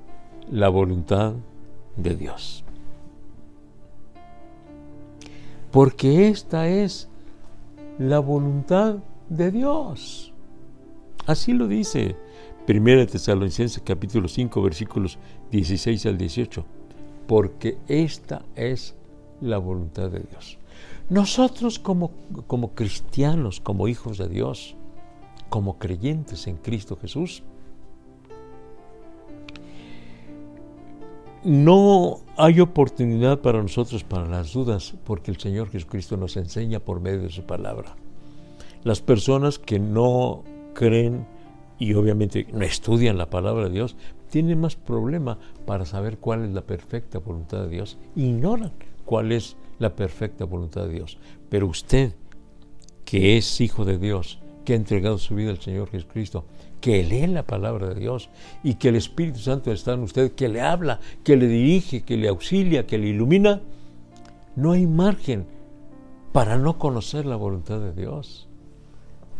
la 0.50 0.68
voluntad 0.68 1.32
de 1.32 1.49
Dios. 1.96 2.64
Porque 5.70 6.28
esta 6.28 6.68
es 6.68 7.08
la 7.98 8.18
voluntad 8.18 8.96
de 9.28 9.50
Dios. 9.50 10.32
Así 11.26 11.52
lo 11.52 11.68
dice 11.68 12.16
1 12.66 13.06
Tesalonicenses 13.06 13.82
capítulo 13.84 14.26
5 14.26 14.62
versículos 14.62 15.18
16 15.50 16.06
al 16.06 16.18
18. 16.18 16.64
Porque 17.26 17.78
esta 17.86 18.42
es 18.56 18.96
la 19.40 19.58
voluntad 19.58 20.10
de 20.10 20.20
Dios. 20.20 20.58
Nosotros 21.08 21.78
como, 21.78 22.12
como 22.46 22.74
cristianos, 22.74 23.60
como 23.60 23.88
hijos 23.88 24.18
de 24.18 24.28
Dios, 24.28 24.76
como 25.48 25.78
creyentes 25.78 26.46
en 26.46 26.56
Cristo 26.56 26.96
Jesús, 26.96 27.42
no 31.44 32.20
hay 32.36 32.60
oportunidad 32.60 33.40
para 33.40 33.62
nosotros 33.62 34.04
para 34.04 34.26
las 34.26 34.52
dudas, 34.52 34.94
porque 35.04 35.30
el 35.30 35.38
Señor 35.38 35.70
Jesucristo 35.70 36.16
nos 36.16 36.36
enseña 36.36 36.80
por 36.80 37.00
medio 37.00 37.22
de 37.22 37.30
su 37.30 37.42
palabra. 37.42 37.96
Las 38.84 39.00
personas 39.00 39.58
que 39.58 39.78
no 39.78 40.44
creen 40.74 41.26
y 41.80 41.94
obviamente 41.94 42.46
no 42.52 42.62
estudian 42.62 43.18
la 43.18 43.30
palabra 43.30 43.64
de 43.64 43.70
Dios, 43.70 43.96
tienen 44.28 44.60
más 44.60 44.76
problema 44.76 45.38
para 45.66 45.86
saber 45.86 46.18
cuál 46.18 46.44
es 46.44 46.50
la 46.50 46.60
perfecta 46.60 47.18
voluntad 47.18 47.62
de 47.62 47.70
Dios. 47.70 47.98
Ignoran 48.14 48.72
cuál 49.04 49.32
es 49.32 49.56
la 49.78 49.96
perfecta 49.96 50.44
voluntad 50.44 50.86
de 50.86 50.92
Dios. 50.92 51.18
Pero 51.48 51.66
usted, 51.66 52.12
que 53.04 53.38
es 53.38 53.60
hijo 53.60 53.84
de 53.84 53.98
Dios, 53.98 54.40
que 54.64 54.74
ha 54.74 54.76
entregado 54.76 55.18
su 55.18 55.34
vida 55.34 55.50
al 55.50 55.60
Señor 55.60 55.88
Jesucristo, 55.88 56.44
que 56.80 57.02
lee 57.02 57.26
la 57.26 57.42
palabra 57.42 57.88
de 57.88 58.00
Dios 58.00 58.30
y 58.62 58.74
que 58.74 58.88
el 58.88 58.96
Espíritu 58.96 59.38
Santo 59.38 59.70
está 59.72 59.92
en 59.92 60.00
usted, 60.00 60.32
que 60.32 60.48
le 60.48 60.60
habla, 60.60 61.00
que 61.22 61.36
le 61.36 61.46
dirige, 61.46 62.02
que 62.02 62.16
le 62.16 62.28
auxilia, 62.28 62.86
que 62.86 62.98
le 62.98 63.08
ilumina, 63.08 63.60
no 64.56 64.72
hay 64.72 64.86
margen 64.86 65.46
para 66.32 66.56
no 66.56 66.78
conocer 66.78 67.26
la 67.26 67.36
voluntad 67.36 67.80
de 67.80 67.92
Dios. 67.92 68.48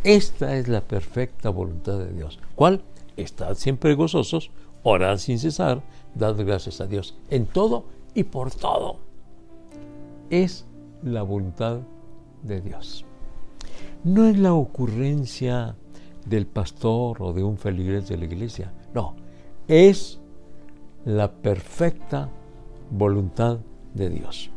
Esta 0.05 0.57
es 0.57 0.69
la 0.69 0.81
perfecta 0.81 1.51
voluntad 1.51 1.99
de 1.99 2.13
Dios. 2.13 2.39
¿Cuál? 2.55 2.83
Estad 3.17 3.55
siempre 3.55 3.95
gozosos, 3.95 4.51
orad 4.83 5.19
sin 5.19 5.39
cesar, 5.39 5.83
dad 6.15 6.37
gracias 6.39 6.81
a 6.81 6.87
Dios 6.87 7.17
en 7.29 7.47
todo 7.47 7.85
y 8.15 8.25
por 8.25 8.51
todo. 8.51 8.99
Es 10.31 10.67
la 11.03 11.23
voluntad 11.23 11.81
de 12.43 12.61
Dios. 12.61 13.05
No 14.05 14.27
es 14.27 14.39
la 14.39 14.55
ocurrencia 14.55 15.77
del 16.31 16.47
pastor 16.47 17.21
o 17.21 17.33
de 17.33 17.43
un 17.43 17.59
feligrés 17.59 18.09
de 18.09 18.17
la 18.17 18.25
iglesia. 18.25 18.73
No, 18.95 19.17
es 19.67 20.21
la 21.05 21.33
perfecta 21.33 22.31
voluntad 22.91 23.59
de 23.95 24.09
Dios. 24.09 24.51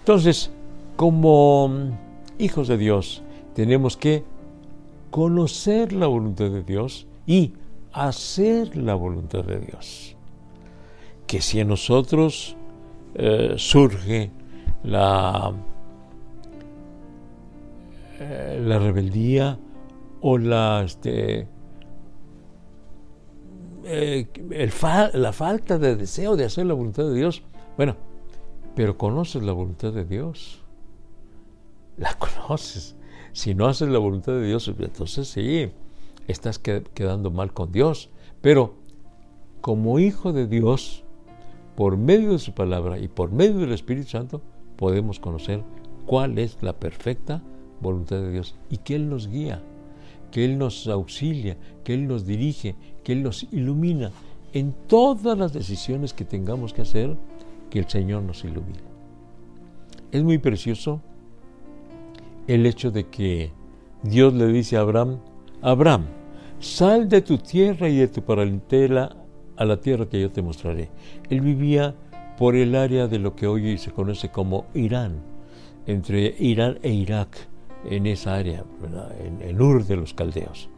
Entonces, 0.00 0.50
como 0.96 1.70
hijos 2.38 2.68
de 2.68 2.78
Dios, 2.78 3.22
tenemos 3.54 3.96
que 3.96 4.24
conocer 5.10 5.92
la 5.92 6.06
voluntad 6.06 6.50
de 6.50 6.62
Dios 6.62 7.06
y 7.26 7.52
hacer 7.92 8.76
la 8.76 8.94
voluntad 8.94 9.44
de 9.44 9.60
Dios. 9.60 10.16
Que 11.26 11.42
si 11.42 11.60
en 11.60 11.68
nosotros 11.68 12.56
eh, 13.14 13.54
surge 13.56 14.30
la, 14.82 15.52
eh, 18.18 18.62
la 18.64 18.78
rebeldía, 18.78 19.58
o 20.26 20.38
la, 20.38 20.82
este, 20.82 21.46
eh, 23.84 24.26
la 25.12 25.32
falta 25.34 25.78
de 25.78 25.96
deseo 25.96 26.34
de 26.34 26.46
hacer 26.46 26.64
la 26.64 26.72
voluntad 26.72 27.04
de 27.04 27.14
Dios. 27.14 27.42
Bueno, 27.76 27.94
pero 28.74 28.96
conoces 28.96 29.42
la 29.42 29.52
voluntad 29.52 29.92
de 29.92 30.06
Dios. 30.06 30.62
La 31.98 32.14
conoces. 32.18 32.96
Si 33.32 33.54
no 33.54 33.66
haces 33.66 33.90
la 33.90 33.98
voluntad 33.98 34.32
de 34.32 34.46
Dios, 34.46 34.66
entonces 34.66 35.28
sí, 35.28 35.70
estás 36.26 36.58
quedando 36.58 37.30
mal 37.30 37.52
con 37.52 37.70
Dios. 37.70 38.08
Pero 38.40 38.76
como 39.60 39.98
hijo 39.98 40.32
de 40.32 40.46
Dios, 40.46 41.04
por 41.76 41.98
medio 41.98 42.32
de 42.32 42.38
su 42.38 42.54
palabra 42.54 42.98
y 42.98 43.08
por 43.08 43.30
medio 43.30 43.58
del 43.58 43.72
Espíritu 43.72 44.08
Santo, 44.08 44.40
podemos 44.76 45.20
conocer 45.20 45.62
cuál 46.06 46.38
es 46.38 46.62
la 46.62 46.72
perfecta 46.72 47.42
voluntad 47.82 48.16
de 48.16 48.32
Dios 48.32 48.54
y 48.70 48.78
que 48.78 48.94
Él 48.94 49.10
nos 49.10 49.28
guía 49.28 49.62
que 50.34 50.44
Él 50.44 50.58
nos 50.58 50.88
auxilia, 50.88 51.56
que 51.84 51.94
Él 51.94 52.08
nos 52.08 52.26
dirige, 52.26 52.74
que 53.04 53.12
Él 53.12 53.22
nos 53.22 53.44
ilumina 53.52 54.10
en 54.52 54.74
todas 54.88 55.38
las 55.38 55.52
decisiones 55.52 56.12
que 56.12 56.24
tengamos 56.24 56.74
que 56.74 56.82
hacer, 56.82 57.16
que 57.70 57.78
el 57.78 57.88
Señor 57.88 58.24
nos 58.24 58.42
ilumine. 58.42 58.80
Es 60.10 60.24
muy 60.24 60.38
precioso 60.38 61.00
el 62.48 62.66
hecho 62.66 62.90
de 62.90 63.06
que 63.06 63.52
Dios 64.02 64.34
le 64.34 64.48
dice 64.48 64.76
a 64.76 64.80
Abraham, 64.80 65.20
Abraham, 65.62 66.06
sal 66.58 67.08
de 67.08 67.22
tu 67.22 67.38
tierra 67.38 67.88
y 67.88 67.98
de 67.98 68.08
tu 68.08 68.22
parentela 68.22 69.16
a 69.56 69.64
la 69.64 69.80
tierra 69.80 70.08
que 70.08 70.20
yo 70.20 70.32
te 70.32 70.42
mostraré. 70.42 70.90
Él 71.30 71.42
vivía 71.42 71.94
por 72.36 72.56
el 72.56 72.74
área 72.74 73.06
de 73.06 73.20
lo 73.20 73.36
que 73.36 73.46
hoy 73.46 73.78
se 73.78 73.92
conoce 73.92 74.30
como 74.30 74.66
Irán, 74.74 75.22
entre 75.86 76.34
Irán 76.40 76.80
e 76.82 76.92
Irak, 76.92 77.53
en 77.84 78.06
esa 78.06 78.34
área, 78.34 78.64
en, 79.40 79.60
Ur 79.60 79.84
de 79.84 79.96
los 79.96 80.14
Caldeos, 80.14 80.68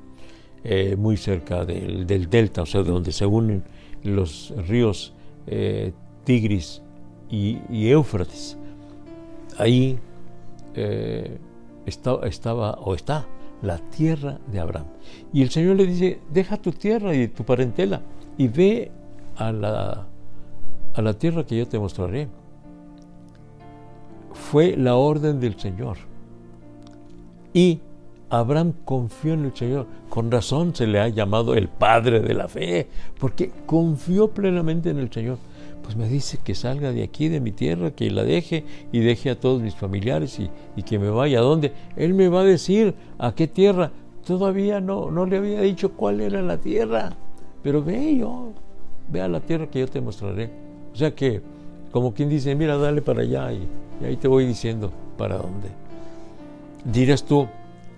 eh, 0.65 0.97
muy 0.97 1.17
cerca 1.17 1.65
del, 1.65 2.07
delta, 2.07 2.63
o 2.63 2.67
sea, 2.67 2.83
donde 2.83 3.13
se 3.13 3.27
unen 3.27 3.65
los 4.03 4.53
ríos 4.69 5.15
eh, 5.47 5.93
Tigris 6.25 6.83
y, 7.31 7.89
Éufrates. 7.89 8.59
Ahí 9.59 9.99
eh, 10.75 11.39
estaba 11.87 12.73
o 12.73 12.95
está 12.95 13.27
la 13.63 13.79
tierra 13.79 14.39
de 14.51 14.61
Abraham. 14.61 14.87
Y 15.33 15.43
el 15.43 15.51
Señor 15.51 15.77
le 15.77 15.87
dice, 15.87 16.21
deja 16.31 16.57
tu 16.57 16.73
tierra 16.73 17.15
y 17.15 17.29
tu 17.29 17.45
parentela 17.45 18.03
y 18.37 18.49
ve 18.49 18.91
a 19.37 19.53
la, 19.53 20.07
a 20.95 21.03
la 21.03 21.15
tierra 21.15 21.45
que 21.45 21.57
yo 21.57 21.67
te 21.67 21.79
mostraré. 21.79 22.29
Fue 24.33 24.77
la 24.77 24.97
orden 24.97 25.41
del 25.41 25.59
Señor. 25.59 25.97
Y 27.57 27.81
Abraham 28.29 28.75
confió 28.85 29.33
en 29.33 29.47
el 29.47 29.57
Señor. 29.57 29.87
Con 30.11 30.31
razón 30.31 30.75
se 30.75 30.87
le 30.87 31.01
ha 31.01 31.09
llamado 31.09 31.55
el 31.55 31.69
Padre 31.69 32.21
de 32.21 32.35
la 32.35 32.49
Fe, 32.49 32.87
porque 33.19 33.51
confió 33.65 34.29
plenamente 34.29 34.91
en 34.91 34.99
el 34.99 35.11
Señor. 35.11 35.39
Pues 35.83 35.97
me 35.97 36.07
dice 36.07 36.39
que 36.45 36.55
salga 36.55 36.93
de 36.93 37.03
aquí, 37.03 37.29
de 37.29 37.41
mi 37.41 37.53
tierra, 37.53 37.93
que 37.93 38.11
la 38.11 38.25
deje 38.25 38.67
y 38.93 39.01
deje 39.01 39.31
a 39.31 39.41
todos 39.41 39.63
mis 39.63 39.75
familiares 39.75 40.39
y, 40.39 40.51
y 40.77 40.83
que 40.83 40.99
me 40.99 41.09
vaya 41.09 41.39
a 41.39 41.43
dónde. 41.43 41.73
Él 41.97 42.13
me 42.13 42.29
va 42.29 42.41
a 42.41 42.45
decir 42.45 42.95
a 43.17 43.35
qué 43.35 43.47
tierra. 43.49 43.91
Todavía 44.27 44.83
no, 44.83 45.11
no 45.11 45.25
le 45.25 45.39
había 45.39 45.63
dicho 45.63 45.93
cuál 45.93 46.21
era 46.21 46.43
la 46.43 46.59
tierra. 46.59 47.17
Pero 47.63 47.83
ve 47.83 48.19
yo, 48.19 48.53
ve 49.11 49.23
a 49.23 49.29
la 49.29 49.41
tierra 49.41 49.71
que 49.71 49.81
yo 49.81 49.89
te 49.89 50.03
mostraré. 50.03 50.51
O 50.93 50.97
sea 50.97 51.15
que, 51.15 51.41
como 51.91 52.13
quien 52.13 52.29
dice, 52.29 52.55
mira, 52.55 52.77
dale 52.77 53.01
para 53.01 53.23
allá 53.23 53.51
y, 53.51 53.67
ahí 54.05 54.17
te 54.19 54.29
voy 54.29 54.45
diciendo 54.45 54.93
para 55.17 55.39
dónde. 55.39 55.86
Dirás 56.93 57.25
tú, 57.25 57.49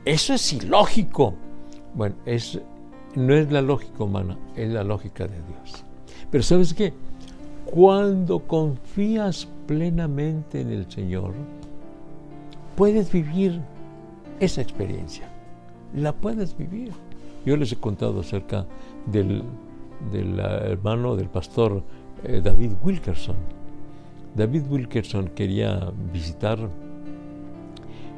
eso 0.07 0.33
es 0.33 0.53
ilógico. 0.55 1.35
Bueno, 1.95 2.15
es, 2.25 2.59
no 3.15 3.35
es 3.35 3.53
la 3.53 3.61
lógica 3.61 4.05
humana, 4.05 4.39
es 4.57 4.71
la 4.71 4.83
lógica 4.83 5.27
de 5.27 5.37
Dios. 5.37 5.85
Pero 6.31 6.43
¿sabes 6.43 6.73
qué? 6.73 6.95
Cuando 7.67 8.39
confías 8.41 9.47
plenamente 9.67 10.63
en 10.63 10.71
el 10.71 10.91
Señor, 10.91 11.35
puedes 12.77 13.13
vivir 13.13 13.61
esa 14.41 14.63
experiencia. 14.63 15.29
La 15.95 16.15
puedes 16.15 16.57
vivir. 16.57 16.93
Yo 17.45 17.59
les 17.59 17.73
he 17.73 17.77
contado 17.77 18.21
acerca 18.21 18.67
del, 19.05 19.43
hermano 20.13 21.15
del 21.15 21.29
pastor 21.29 21.83
eh, 22.25 22.41
David 22.43 22.73
Wilkerson. 22.83 23.37
David 24.35 24.63
Wilkerson 24.71 25.29
quería 25.29 25.93
visitar 26.11 26.59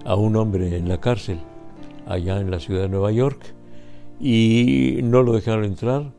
a 0.05 0.15
un 0.15 0.37
hombre 0.37 0.77
en 0.77 0.89
la 0.89 1.01
cárcel 1.01 1.39
allá 2.07 2.41
en 2.41 2.51
la 2.51 2.61
ciudad 2.61 2.83
de 2.83 2.89
Nueva 2.89 3.13
York 3.13 3.55
y 4.21 5.01
no 5.03 5.23
lo 5.23 5.33
dejaron 5.33 5.65
entrar 5.65 6.13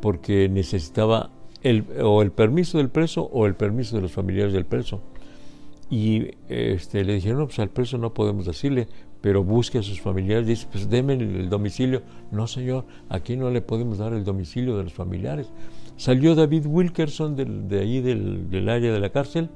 porque 0.00 0.48
necesitaba 0.48 1.30
el, 1.62 1.84
o 2.02 2.22
el 2.22 2.32
permiso 2.32 2.78
del 2.78 2.88
preso 2.88 3.22
o 3.32 3.46
el 3.46 3.54
permiso 3.54 3.96
de 3.96 4.02
los 4.02 4.12
familiares 4.12 4.52
del 4.52 4.66
preso. 4.66 5.00
Y 5.88 6.32
este, 6.48 7.04
le 7.04 7.14
dijeron, 7.14 7.38
no, 7.38 7.46
pues 7.46 7.60
al 7.60 7.70
preso 7.70 7.96
no 7.96 8.12
podemos 8.12 8.46
decirle, 8.46 8.88
pero 9.20 9.44
busque 9.44 9.78
a 9.78 9.82
sus 9.82 10.00
familiares, 10.00 10.46
dice, 10.46 10.66
pues 10.70 10.90
denme 10.90 11.14
el 11.14 11.48
domicilio. 11.48 12.02
No, 12.32 12.46
señor, 12.46 12.84
aquí 13.08 13.36
no 13.36 13.50
le 13.50 13.62
podemos 13.62 13.98
dar 13.98 14.12
el 14.12 14.24
domicilio 14.24 14.76
de 14.76 14.84
los 14.84 14.92
familiares. 14.92 15.48
Salió 15.96 16.34
David 16.34 16.66
Wilkerson 16.66 17.68
de 17.68 17.78
ahí 17.78 18.00
del, 18.00 18.50
del 18.50 18.68
área 18.68 18.92
de 18.92 19.00
la 19.00 19.10
cárcel 19.10 19.48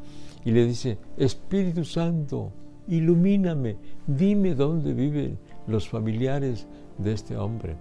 y 0.44 0.52
le 0.52 0.66
dice, 0.66 0.98
Espíritu 1.18 1.84
Santo, 1.84 2.52
ilumíname, 2.90 3.76
dime 4.06 4.54
dónde 4.54 4.92
viven 4.92 5.38
los 5.66 5.88
familiares 5.88 6.66
de 6.98 7.12
este 7.12 7.36
hombre. 7.36 7.76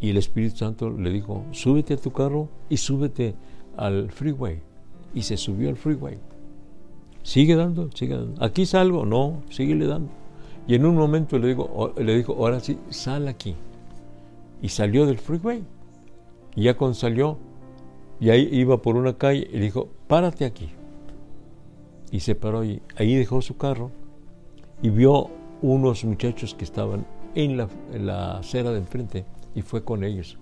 Y 0.00 0.10
el 0.10 0.16
Espíritu 0.16 0.58
Santo 0.58 0.90
le 0.90 1.10
dijo, 1.10 1.44
súbete 1.50 1.94
a 1.94 1.96
tu 1.96 2.12
carro 2.12 2.48
y 2.68 2.76
súbete 2.76 3.34
al 3.76 4.10
freeway. 4.10 4.60
Y 5.14 5.22
se 5.22 5.36
subió 5.36 5.68
al 5.68 5.76
freeway. 5.76 6.18
Sigue 7.22 7.56
dando, 7.56 7.90
sigue 7.92 8.16
dando. 8.16 8.42
Aquí 8.42 8.64
salgo, 8.64 9.04
no, 9.04 9.42
síguele 9.50 9.86
dando. 9.86 10.10
Y 10.66 10.74
en 10.74 10.86
un 10.86 10.94
momento 10.94 11.38
le, 11.38 11.48
digo, 11.48 11.94
le 11.98 12.16
dijo, 12.16 12.34
ahora 12.34 12.60
sí, 12.60 12.78
sal 12.90 13.28
aquí. 13.28 13.54
Y 14.62 14.68
salió 14.68 15.04
del 15.04 15.18
freeway. 15.18 15.62
Y 16.54 16.64
ya 16.64 16.76
cuando 16.76 16.94
salió, 16.94 17.38
y 18.20 18.30
ahí 18.30 18.48
iba 18.52 18.80
por 18.80 18.96
una 18.96 19.14
calle, 19.14 19.48
y 19.52 19.58
dijo, 19.58 19.88
párate 20.06 20.44
aquí. 20.44 20.68
Y 22.10 22.20
se 22.20 22.34
paró 22.34 22.64
y 22.64 22.82
ahí 22.96 23.14
dejó 23.14 23.40
su 23.42 23.56
carro 23.56 23.90
y 24.82 24.90
vio 24.90 25.30
unos 25.62 26.04
muchachos 26.04 26.54
que 26.54 26.64
estaban 26.64 27.06
en 27.34 27.56
la, 27.56 27.68
la 27.92 28.38
acera 28.38 28.72
de 28.72 28.78
enfrente 28.78 29.24
y 29.54 29.62
fue 29.62 29.84
con 29.84 30.04
ellos. 30.04 30.38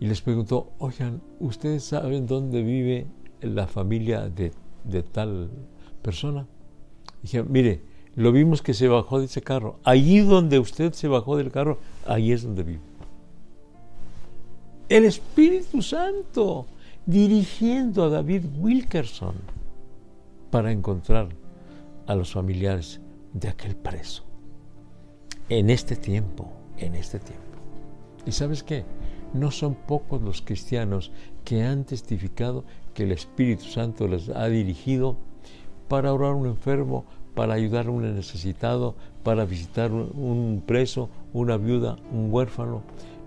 Y 0.00 0.06
les 0.06 0.20
preguntó, 0.20 0.72
oigan, 0.78 1.22
¿ustedes 1.40 1.84
saben 1.84 2.26
dónde 2.26 2.62
vive 2.62 3.06
la 3.44 3.66
familia 3.66 4.28
de, 4.28 4.52
de 4.84 5.02
tal 5.02 5.50
persona. 6.02 6.46
Dije, 7.22 7.42
mire, 7.42 7.80
lo 8.14 8.32
vimos 8.32 8.62
que 8.62 8.74
se 8.74 8.88
bajó 8.88 9.18
de 9.18 9.26
ese 9.26 9.42
carro. 9.42 9.78
Allí 9.84 10.20
donde 10.20 10.58
usted 10.58 10.92
se 10.92 11.08
bajó 11.08 11.36
del 11.36 11.50
carro, 11.50 11.78
ahí 12.06 12.32
es 12.32 12.42
donde 12.42 12.62
vive. 12.62 12.80
El 14.88 15.04
Espíritu 15.04 15.82
Santo 15.82 16.66
dirigiendo 17.06 18.04
a 18.04 18.08
David 18.10 18.44
Wilkerson 18.58 19.34
para 20.54 20.70
encontrar 20.70 21.30
a 22.06 22.14
los 22.14 22.32
familiares 22.32 23.00
de 23.32 23.48
aquel 23.48 23.74
preso. 23.74 24.22
En 25.48 25.68
este 25.68 25.96
tiempo, 25.96 26.48
en 26.78 26.94
este 26.94 27.18
tiempo. 27.18 27.58
¿Y 28.24 28.30
sabes 28.30 28.62
qué? 28.62 28.84
No 29.32 29.50
son 29.50 29.74
pocos 29.74 30.22
los 30.22 30.42
cristianos 30.42 31.10
que 31.44 31.64
han 31.64 31.82
testificado 31.82 32.62
que 32.94 33.02
el 33.02 33.10
Espíritu 33.10 33.64
Santo 33.64 34.06
les 34.06 34.28
ha 34.28 34.46
dirigido 34.46 35.16
para 35.88 36.12
orar 36.12 36.30
a 36.30 36.36
un 36.36 36.46
enfermo, 36.46 37.04
para 37.34 37.54
ayudar 37.54 37.88
a 37.88 37.90
un 37.90 38.14
necesitado, 38.14 38.94
para 39.24 39.46
visitar 39.46 39.90
un 39.90 40.62
preso, 40.64 41.08
una 41.32 41.56
viuda, 41.56 41.96
un 42.12 42.32
huérfano, 42.32 42.82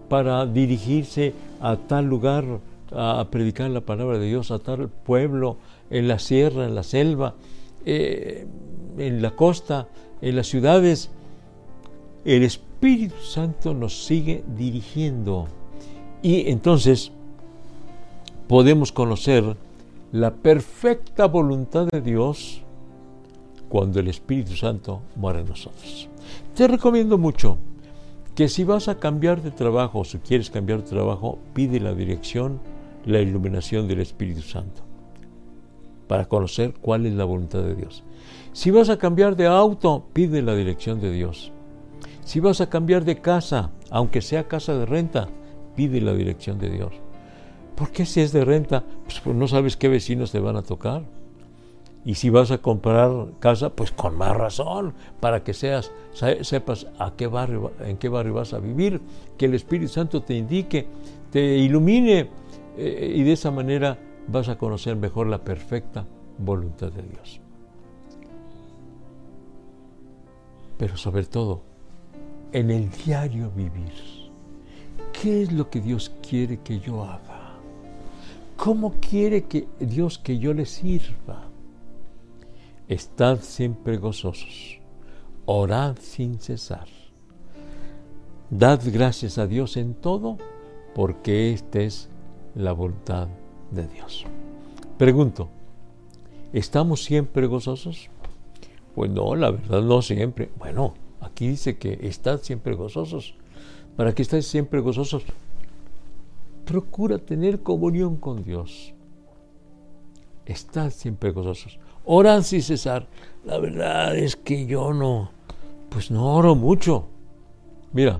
para 0.07 0.45
dirigirse 0.45 1.33
a 1.59 1.75
tal 1.75 2.05
lugar 2.05 2.45
a 2.91 3.27
predicar 3.29 3.69
la 3.69 3.81
palabra 3.81 4.17
de 4.17 4.27
Dios, 4.27 4.51
a 4.51 4.59
tal 4.59 4.89
pueblo, 4.89 5.57
en 5.89 6.07
la 6.07 6.19
sierra, 6.19 6.65
en 6.65 6.75
la 6.75 6.83
selva, 6.83 7.35
eh, 7.85 8.45
en 8.97 9.21
la 9.21 9.31
costa, 9.31 9.87
en 10.21 10.35
las 10.35 10.47
ciudades. 10.47 11.09
El 12.25 12.43
Espíritu 12.43 13.15
Santo 13.21 13.73
nos 13.73 14.05
sigue 14.05 14.43
dirigiendo 14.55 15.47
y 16.21 16.49
entonces 16.49 17.11
podemos 18.47 18.91
conocer 18.91 19.55
la 20.11 20.33
perfecta 20.33 21.27
voluntad 21.27 21.87
de 21.87 22.01
Dios 22.01 22.61
cuando 23.69 23.99
el 23.99 24.07
Espíritu 24.07 24.55
Santo 24.55 25.01
muere 25.15 25.41
en 25.41 25.47
nosotros. 25.47 26.09
Te 26.55 26.67
recomiendo 26.67 27.17
mucho 27.17 27.57
que 28.35 28.47
si 28.47 28.63
vas 28.63 28.87
a 28.87 28.99
cambiar 28.99 29.41
de 29.41 29.51
trabajo 29.51 30.05
si 30.05 30.19
quieres 30.19 30.49
cambiar 30.49 30.83
de 30.83 30.89
trabajo, 30.89 31.39
pide 31.53 31.79
la 31.79 31.93
dirección, 31.93 32.59
la 33.07 33.19
iluminación 33.21 33.87
del 33.87 34.01
Espíritu 34.01 34.41
Santo 34.41 34.83
para 36.07 36.25
conocer 36.25 36.73
cuál 36.79 37.05
es 37.05 37.13
la 37.13 37.25
voluntad 37.25 37.63
de 37.63 37.75
Dios. 37.75 38.03
Si 38.53 38.71
vas 38.71 38.89
a 38.89 38.97
cambiar 38.97 39.35
de 39.35 39.47
auto, 39.47 40.05
pide 40.13 40.41
la 40.41 40.55
dirección 40.55 40.99
de 40.99 41.11
Dios. 41.11 41.51
Si 42.23 42.39
vas 42.39 42.61
a 42.61 42.69
cambiar 42.69 43.05
de 43.05 43.19
casa, 43.21 43.71
aunque 43.89 44.21
sea 44.21 44.47
casa 44.47 44.73
de 44.77 44.85
renta, 44.85 45.29
pide 45.75 46.01
la 46.01 46.13
dirección 46.13 46.57
de 46.59 46.69
Dios. 46.69 46.93
¿Por 47.75 47.91
qué 47.91 48.05
si 48.05 48.21
es 48.21 48.31
de 48.31 48.43
renta? 48.43 48.83
Pues, 49.03 49.19
pues, 49.19 49.35
no 49.35 49.47
sabes 49.47 49.77
qué 49.77 49.87
vecinos 49.87 50.31
te 50.31 50.39
van 50.39 50.55
a 50.55 50.63
tocar. 50.63 51.03
Y 52.03 52.15
si 52.15 52.29
vas 52.29 52.51
a 52.51 52.57
comprar 52.59 53.11
casa, 53.39 53.69
pues 53.69 53.91
con 53.91 54.17
más 54.17 54.35
razón, 54.35 54.93
para 55.19 55.43
que 55.43 55.53
seas, 55.53 55.91
sepas 56.41 56.87
a 56.99 57.13
qué 57.17 57.27
barrio, 57.27 57.73
en 57.85 57.97
qué 57.97 58.07
barrio 58.07 58.33
vas 58.33 58.53
a 58.53 58.59
vivir, 58.59 59.01
que 59.37 59.45
el 59.45 59.53
Espíritu 59.53 59.91
Santo 59.91 60.21
te 60.21 60.33
indique, 60.33 60.87
te 61.31 61.57
ilumine, 61.57 62.29
eh, 62.77 63.13
y 63.15 63.23
de 63.23 63.33
esa 63.33 63.51
manera 63.51 63.99
vas 64.27 64.49
a 64.49 64.57
conocer 64.57 64.95
mejor 64.95 65.27
la 65.27 65.43
perfecta 65.43 66.05
voluntad 66.37 66.91
de 66.91 67.03
Dios. 67.03 67.41
Pero 70.77 70.95
sobre 70.95 71.25
todo, 71.25 71.63
en 72.51 72.69
el 72.69 72.89
diario 72.89 73.51
vivir 73.55 73.91
¿Qué 75.21 75.41
es 75.41 75.51
lo 75.51 75.69
que 75.69 75.81
Dios 75.81 76.11
quiere 76.27 76.59
que 76.59 76.79
yo 76.79 77.03
haga? 77.03 77.53
¿Cómo 78.55 78.95
quiere 78.99 79.45
que 79.45 79.67
Dios 79.79 80.19
que 80.19 80.37
yo 80.37 80.53
le 80.53 80.65
sirva? 80.65 81.45
Estad 82.87 83.41
siempre 83.41 83.97
gozosos, 83.97 84.79
orad 85.45 85.97
sin 85.99 86.39
cesar. 86.39 86.87
Dad 88.49 88.81
gracias 88.85 89.39
a 89.39 89.47
Dios 89.47 89.75
en 89.75 89.95
todo, 89.95 90.37
porque 90.93 91.51
esta 91.51 91.79
es 91.79 92.09
la 92.57 92.73
voluntad 92.73 93.27
de 93.71 93.87
Dios. 93.87 94.25
Pregunto, 94.97 95.47
¿estamos 96.53 97.03
siempre 97.03 97.45
gozosos? 97.45 98.09
Pues 98.95 99.11
no, 99.11 99.35
la 99.35 99.51
verdad 99.51 99.81
no 99.81 100.01
siempre. 100.01 100.49
Bueno, 100.57 100.95
aquí 101.21 101.47
dice 101.47 101.77
que 101.77 101.99
estad 102.01 102.41
siempre 102.41 102.73
gozosos. 102.73 103.35
¿Para 103.95 104.13
que 104.13 104.23
estés 104.23 104.47
siempre 104.47 104.79
gozosos? 104.79 105.23
Procura 106.65 107.19
tener 107.19 107.61
comunión 107.61 108.17
con 108.17 108.43
Dios. 108.43 108.93
Estad 110.45 110.89
siempre 110.89 111.31
gozosos. 111.31 111.79
Orad 112.05 112.41
sin 112.41 112.61
cesar. 112.61 113.07
La 113.45 113.59
verdad 113.59 114.17
es 114.17 114.35
que 114.35 114.65
yo 114.65 114.93
no, 114.93 115.29
pues 115.89 116.09
no 116.09 116.35
oro 116.35 116.55
mucho. 116.55 117.05
Mira, 117.93 118.19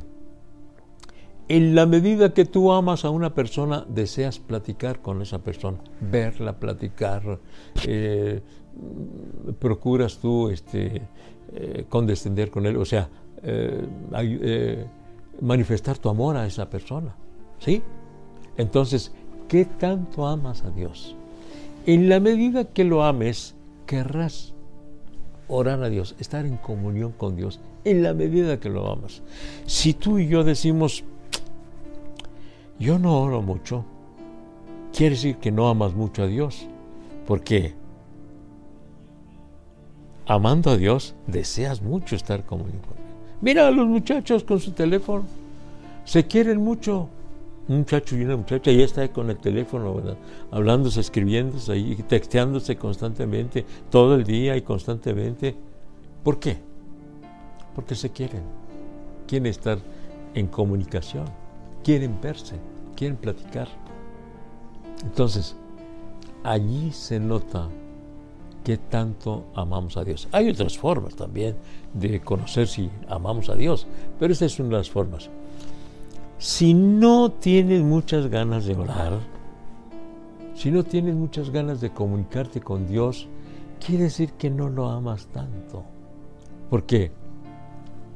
en 1.50 1.76
la 1.76 1.86
medida 1.86 2.34
que 2.34 2.46
tú 2.46 2.72
amas 2.72 3.06
a 3.06 3.10
una 3.10 3.34
persona, 3.34 3.86
deseas 3.88 4.40
platicar 4.40 5.00
con 5.02 5.22
esa 5.22 5.40
persona, 5.40 5.78
verla, 6.02 6.60
platicar, 6.60 7.40
eh, 7.86 8.42
procuras 9.60 10.18
tú 10.18 10.50
este, 10.50 11.02
eh, 11.54 11.86
condescender 11.88 12.52
con 12.52 12.66
él, 12.66 12.76
o 12.78 12.86
sea, 12.86 13.10
eh, 13.44 14.86
manifestar 15.42 15.98
tu 15.98 16.10
amor 16.10 16.36
a 16.36 16.46
esa 16.46 16.70
persona. 16.70 17.16
¿Sí? 17.60 17.82
Entonces, 18.58 19.12
¿qué 19.48 19.66
tanto 19.66 20.28
amas 20.28 20.64
a 20.64 20.72
Dios? 20.72 21.16
En 21.86 22.10
la 22.10 22.20
medida 22.20 22.66
que 22.66 22.84
lo 22.84 23.04
ames, 23.04 23.56
querrás 23.86 24.54
orar 25.48 25.82
a 25.82 25.90
Dios, 25.90 26.16
estar 26.20 26.46
en 26.46 26.58
comunión 26.58 27.14
con 27.14 27.36
Dios, 27.36 27.62
en 27.86 28.04
la 28.04 28.14
medida 28.14 28.60
que 28.60 28.70
lo 28.70 28.92
amas. 28.92 29.24
Si 29.66 29.94
tú 29.94 30.20
y 30.20 30.28
yo 30.28 30.44
decimos, 30.44 31.06
yo 32.80 33.00
no 33.00 33.20
oro 33.20 33.42
mucho, 33.42 33.84
quiere 34.94 35.16
decir 35.16 35.38
que 35.38 35.52
no 35.52 35.68
amas 35.68 35.94
mucho 35.94 36.24
a 36.24 36.28
Dios, 36.28 36.68
porque 37.26 37.74
amando 40.28 40.72
a 40.72 40.78
Dios 40.78 41.16
deseas 41.26 41.82
mucho 41.82 42.16
estar 42.16 42.46
con 42.46 42.62
Él. 42.62 42.80
Mira 43.42 43.68
a 43.68 43.72
los 43.72 43.88
muchachos 43.88 44.44
con 44.44 44.60
su 44.60 44.72
teléfono, 44.72 45.24
se 46.06 46.26
quieren 46.28 46.64
mucho. 46.64 47.10
Un 47.68 47.80
muchacho 47.80 48.16
y 48.16 48.24
una 48.24 48.38
muchacha 48.38 48.72
ya 48.72 48.86
está 48.86 49.06
con 49.10 49.30
el 49.30 49.38
teléfono, 49.38 50.02
hablándose, 50.52 51.02
escribiéndose 51.02 51.70
ahí, 51.74 51.96
texteándose 52.08 52.78
constantemente, 52.78 53.66
todo 53.90 54.16
el 54.16 54.24
día 54.24 54.56
y 54.56 54.62
constantemente. 54.62 55.54
¿Por 56.24 56.40
qué? 56.40 56.58
Porque 57.76 57.94
se 57.96 58.10
quieren, 58.10 58.42
quieren 59.28 59.48
estar 59.48 59.80
en 60.34 60.48
comunicación 60.48 61.26
quieren 61.88 62.20
verse, 62.22 62.56
quieren 62.98 63.16
platicar. 63.16 63.70
Entonces, 65.02 65.56
allí 66.44 66.92
se 66.92 67.18
nota 67.18 67.70
qué 68.66 68.76
tanto 68.76 69.46
amamos 69.56 69.96
a 69.96 70.04
Dios. 70.04 70.28
Hay 70.34 70.50
otras 70.50 70.78
formas 70.78 71.16
también 71.16 71.56
de 71.94 72.20
conocer 72.20 72.68
si 72.68 72.90
amamos 73.08 73.48
a 73.48 73.56
Dios, 73.56 73.88
pero 74.20 74.34
esta 74.34 74.44
es 74.44 74.60
una 74.60 74.72
de 74.72 74.76
las 74.76 74.90
formas. 74.90 75.30
Si 76.40 76.74
no 76.74 77.32
tienes 77.32 77.82
muchas 77.84 78.28
ganas 78.28 78.66
de 78.66 78.76
orar, 78.76 79.20
si 80.56 80.72
no 80.72 80.84
tienes 80.84 81.16
muchas 81.16 81.52
ganas 81.52 81.80
de 81.80 81.92
comunicarte 81.92 82.60
con 82.60 82.86
Dios, 82.86 83.30
quiere 83.80 84.04
decir 84.04 84.34
que 84.34 84.50
no 84.50 84.68
lo 84.68 84.90
amas 84.90 85.28
tanto. 85.28 85.86
Porque 86.70 87.14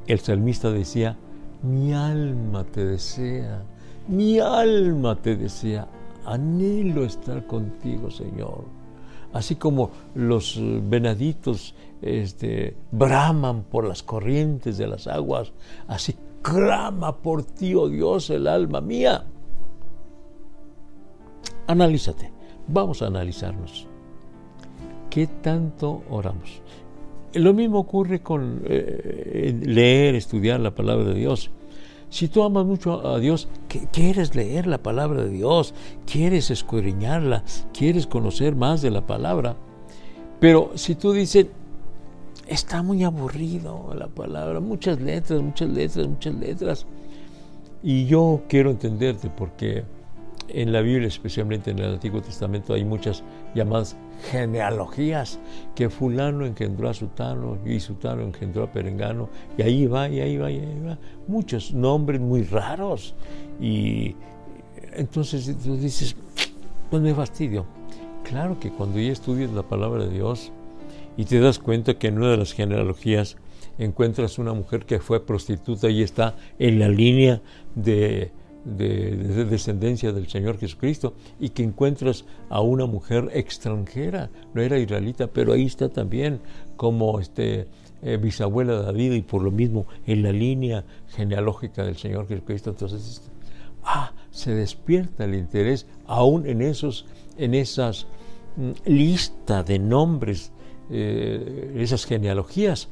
el 0.06 0.20
salmista 0.20 0.70
decía, 0.70 1.16
mi 1.62 1.92
alma 1.92 2.64
te 2.64 2.84
desea, 2.84 3.62
mi 4.08 4.38
alma 4.38 5.16
te 5.16 5.36
desea, 5.36 5.86
anhelo 6.24 7.04
estar 7.04 7.46
contigo, 7.46 8.10
Señor. 8.10 8.64
Así 9.32 9.56
como 9.56 9.90
los 10.14 10.56
eh, 10.58 10.80
venaditos 10.84 11.74
este, 12.02 12.76
braman 12.90 13.62
por 13.62 13.86
las 13.86 14.02
corrientes 14.02 14.76
de 14.76 14.86
las 14.86 15.06
aguas, 15.06 15.52
así 15.86 16.16
clama 16.42 17.16
por 17.16 17.44
ti, 17.44 17.74
oh 17.74 17.88
Dios, 17.88 18.28
el 18.30 18.46
alma 18.46 18.80
mía. 18.80 19.24
Analízate, 21.66 22.32
vamos 22.66 23.00
a 23.00 23.06
analizarnos. 23.06 23.86
¿Qué 25.08 25.26
tanto 25.26 26.02
oramos? 26.10 26.62
Lo 27.34 27.54
mismo 27.54 27.78
ocurre 27.78 28.20
con 28.20 28.62
eh, 28.66 29.58
leer, 29.62 30.14
estudiar 30.14 30.60
la 30.60 30.74
palabra 30.74 31.06
de 31.06 31.14
Dios. 31.14 31.50
Si 32.10 32.28
tú 32.28 32.42
amas 32.42 32.66
mucho 32.66 33.06
a 33.06 33.18
Dios, 33.18 33.48
quieres 33.90 34.34
leer 34.34 34.66
la 34.66 34.82
palabra 34.82 35.24
de 35.24 35.30
Dios, 35.30 35.72
quieres 36.04 36.50
escudriñarla, 36.50 37.42
quieres 37.72 38.06
conocer 38.06 38.54
más 38.54 38.82
de 38.82 38.90
la 38.90 39.06
palabra. 39.06 39.56
Pero 40.38 40.72
si 40.74 40.94
tú 40.94 41.12
dices, 41.12 41.46
está 42.46 42.82
muy 42.82 43.02
aburrido 43.02 43.94
la 43.96 44.08
palabra, 44.08 44.60
muchas 44.60 45.00
letras, 45.00 45.40
muchas 45.40 45.70
letras, 45.70 46.06
muchas 46.06 46.34
letras. 46.34 46.86
Y 47.82 48.04
yo 48.04 48.42
quiero 48.46 48.70
entenderte 48.70 49.30
porque 49.30 49.84
en 50.48 50.70
la 50.70 50.82
Biblia, 50.82 51.08
especialmente 51.08 51.70
en 51.70 51.78
el 51.78 51.94
Antiguo 51.94 52.20
Testamento, 52.20 52.74
hay 52.74 52.84
muchas 52.84 53.22
llamadas 53.54 53.96
genealogías, 54.30 55.38
que 55.74 55.90
fulano 55.90 56.46
engendró 56.46 56.88
a 56.88 56.94
sutano 56.94 57.58
y 57.66 57.80
sutano 57.80 58.22
engendró 58.22 58.64
a 58.64 58.72
perengano, 58.72 59.28
y 59.58 59.62
ahí 59.62 59.86
va, 59.86 60.08
y 60.08 60.20
ahí 60.20 60.36
va, 60.36 60.50
y 60.50 60.58
ahí 60.60 60.80
va. 60.86 60.98
Muchos 61.26 61.72
nombres 61.72 62.20
muy 62.20 62.42
raros. 62.42 63.14
Y 63.60 64.14
entonces 64.94 65.56
tú 65.62 65.76
dices, 65.76 66.16
pues 66.90 67.02
me 67.02 67.14
fastidio. 67.14 67.66
Claro 68.24 68.58
que 68.60 68.70
cuando 68.70 69.00
ya 69.00 69.12
estudias 69.12 69.50
la 69.50 69.62
palabra 69.62 70.04
de 70.04 70.10
Dios 70.10 70.52
y 71.16 71.24
te 71.24 71.40
das 71.40 71.58
cuenta 71.58 71.98
que 71.98 72.08
en 72.08 72.18
una 72.18 72.30
de 72.30 72.36
las 72.36 72.52
genealogías 72.52 73.36
encuentras 73.78 74.38
una 74.38 74.52
mujer 74.52 74.84
que 74.84 75.00
fue 75.00 75.24
prostituta 75.24 75.88
y 75.90 76.02
está 76.02 76.36
en 76.58 76.78
la 76.78 76.88
línea 76.88 77.40
de 77.74 78.30
de, 78.64 79.44
descendencia 79.44 80.12
del 80.12 80.28
Señor 80.28 80.58
Jesucristo 80.58 81.14
y 81.40 81.50
que 81.50 81.62
encuentras 81.62 82.24
a 82.48 82.60
una 82.60 82.86
mujer 82.86 83.30
extranjera, 83.32 84.30
no 84.54 84.62
era 84.62 84.78
israelita, 84.78 85.26
pero 85.26 85.52
ahí 85.52 85.66
está 85.66 85.88
también 85.88 86.40
como 86.76 87.20
este, 87.20 87.66
eh, 88.02 88.16
bisabuela 88.16 88.78
de 88.78 88.82
David 88.84 89.12
y 89.12 89.22
por 89.22 89.42
lo 89.42 89.50
mismo 89.50 89.86
en 90.06 90.22
la 90.22 90.32
línea 90.32 90.84
genealógica 91.08 91.84
del 91.84 91.96
Señor 91.96 92.28
Jesucristo. 92.28 92.70
Entonces, 92.70 93.22
ah, 93.84 94.12
se 94.30 94.54
despierta 94.54 95.24
el 95.24 95.34
interés 95.34 95.86
aún 96.06 96.46
en 96.46 96.62
esos, 96.62 97.06
en 97.36 97.54
esas 97.54 98.06
mm, 98.56 98.70
lista 98.86 99.62
de 99.62 99.78
nombres, 99.78 100.52
eh, 100.90 101.74
esas 101.76 102.04
genealogías 102.04 102.88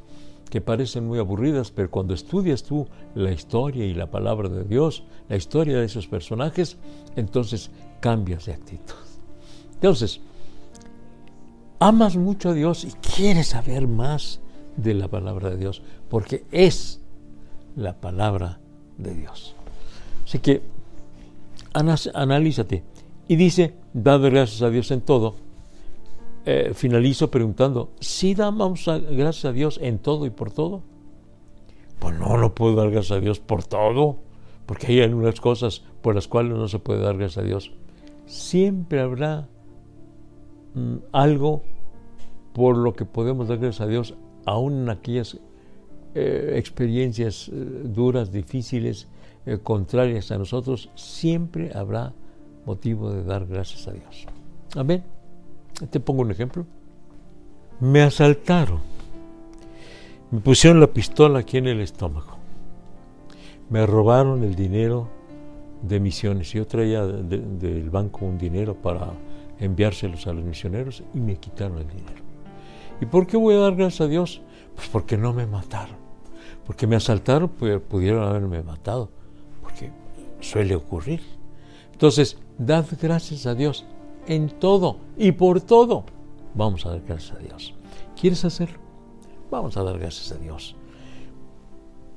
que 0.50 0.60
parecen 0.60 1.06
muy 1.06 1.18
aburridas, 1.18 1.70
pero 1.70 1.90
cuando 1.90 2.12
estudias 2.12 2.64
tú 2.64 2.88
la 3.14 3.32
historia 3.32 3.86
y 3.86 3.94
la 3.94 4.10
palabra 4.10 4.48
de 4.48 4.64
Dios, 4.64 5.04
la 5.28 5.36
historia 5.36 5.78
de 5.78 5.86
esos 5.86 6.08
personajes, 6.08 6.76
entonces 7.16 7.70
cambias 8.00 8.46
de 8.46 8.54
actitud. 8.54 8.94
Entonces, 9.74 10.20
amas 11.78 12.16
mucho 12.16 12.50
a 12.50 12.54
Dios 12.54 12.84
y 12.84 12.90
quieres 12.90 13.48
saber 13.48 13.86
más 13.86 14.40
de 14.76 14.94
la 14.94 15.08
palabra 15.08 15.50
de 15.50 15.56
Dios, 15.56 15.82
porque 16.08 16.44
es 16.50 17.00
la 17.76 17.94
palabra 17.94 18.58
de 18.98 19.14
Dios. 19.14 19.54
Así 20.24 20.40
que 20.40 20.62
analízate. 21.72 22.82
Y 23.28 23.36
dice, 23.36 23.74
dad 23.94 24.20
gracias 24.20 24.62
a 24.62 24.70
Dios 24.70 24.90
en 24.90 25.00
todo 25.02 25.36
eh, 26.46 26.72
finalizo 26.74 27.30
preguntando, 27.30 27.90
¿sí 28.00 28.34
damos 28.34 28.86
gracias 28.86 29.44
a 29.44 29.52
Dios 29.52 29.78
en 29.82 29.98
todo 29.98 30.24
y 30.26 30.30
por 30.30 30.50
todo? 30.50 30.82
Pues 31.98 32.18
no, 32.18 32.38
no 32.38 32.54
puedo 32.54 32.76
dar 32.76 32.90
gracias 32.90 33.18
a 33.18 33.20
Dios 33.20 33.40
por 33.40 33.64
todo, 33.64 34.16
porque 34.64 34.86
hay 34.86 35.00
algunas 35.02 35.38
cosas 35.40 35.82
por 36.00 36.14
las 36.14 36.28
cuales 36.28 36.56
no 36.56 36.66
se 36.66 36.78
puede 36.78 37.00
dar 37.00 37.18
gracias 37.18 37.44
a 37.44 37.46
Dios. 37.46 37.72
Siempre 38.24 39.00
habrá 39.00 39.48
mm, 40.74 40.96
algo 41.12 41.62
por 42.54 42.76
lo 42.76 42.94
que 42.94 43.04
podemos 43.04 43.48
dar 43.48 43.58
gracias 43.58 43.82
a 43.82 43.86
Dios, 43.86 44.14
aún 44.46 44.82
en 44.82 44.88
aquellas 44.88 45.38
eh, 46.14 46.54
experiencias 46.56 47.48
eh, 47.48 47.52
duras, 47.52 48.32
difíciles, 48.32 49.08
contrarias 49.62 50.30
a 50.30 50.38
nosotros, 50.38 50.90
siempre 50.94 51.72
habrá 51.74 52.12
motivo 52.66 53.10
de 53.10 53.24
dar 53.24 53.46
gracias 53.46 53.88
a 53.88 53.92
Dios. 53.92 54.26
Amén. 54.76 55.19
Te 55.88 56.00
pongo 56.00 56.22
un 56.22 56.30
ejemplo. 56.30 56.66
Me 57.80 58.02
asaltaron. 58.02 58.80
Me 60.30 60.40
pusieron 60.40 60.80
la 60.80 60.86
pistola 60.86 61.40
aquí 61.40 61.56
en 61.58 61.66
el 61.66 61.80
estómago. 61.80 62.36
Me 63.70 63.86
robaron 63.86 64.44
el 64.44 64.54
dinero 64.54 65.08
de 65.82 65.98
misiones. 65.98 66.52
Yo 66.52 66.66
traía 66.66 67.06
del 67.06 67.88
banco 67.90 68.26
un 68.26 68.36
dinero 68.36 68.74
para 68.74 69.12
enviárselos 69.58 70.26
a 70.26 70.32
los 70.32 70.44
misioneros 70.44 71.02
y 71.14 71.20
me 71.20 71.36
quitaron 71.36 71.78
el 71.78 71.88
dinero. 71.88 72.22
¿Y 73.00 73.06
por 73.06 73.26
qué 73.26 73.36
voy 73.36 73.54
a 73.54 73.58
dar 73.58 73.74
gracias 73.74 74.02
a 74.02 74.08
Dios? 74.08 74.42
Pues 74.74 74.88
porque 74.88 75.16
no 75.16 75.32
me 75.32 75.46
mataron. 75.46 75.96
Porque 76.66 76.86
me 76.86 76.96
asaltaron, 76.96 77.48
pues 77.48 77.80
pudieron 77.80 78.22
haberme 78.22 78.62
matado. 78.62 79.10
Porque 79.62 79.90
suele 80.40 80.74
ocurrir. 80.74 81.22
Entonces, 81.92 82.38
dad 82.58 82.84
gracias 83.00 83.46
a 83.46 83.54
Dios 83.54 83.86
en 84.30 84.48
todo 84.48 84.96
y 85.18 85.32
por 85.32 85.60
todo. 85.60 86.04
Vamos 86.54 86.86
a 86.86 86.90
dar 86.90 87.02
gracias 87.06 87.36
a 87.36 87.40
Dios. 87.40 87.74
¿Quieres 88.18 88.44
hacerlo? 88.44 88.78
Vamos 89.50 89.76
a 89.76 89.82
dar 89.82 89.98
gracias 89.98 90.30
a 90.30 90.36
Dios. 90.36 90.76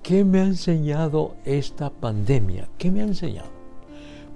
¿Qué 0.04 0.24
me 0.24 0.40
ha 0.40 0.46
enseñado 0.46 1.36
esta 1.44 1.90
pandemia? 1.90 2.70
¿Qué 2.78 2.92
me 2.92 3.02
ha 3.02 3.06
enseñado? 3.06 3.50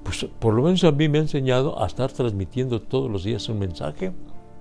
Pues 0.03 0.25
por 0.39 0.55
lo 0.55 0.63
menos 0.63 0.83
a 0.85 0.91
mí 0.91 1.07
me 1.07 1.19
ha 1.19 1.21
enseñado 1.21 1.81
a 1.81 1.85
estar 1.85 2.11
transmitiendo 2.11 2.81
todos 2.81 3.11
los 3.11 3.23
días 3.23 3.47
un 3.47 3.59
mensaje. 3.59 4.11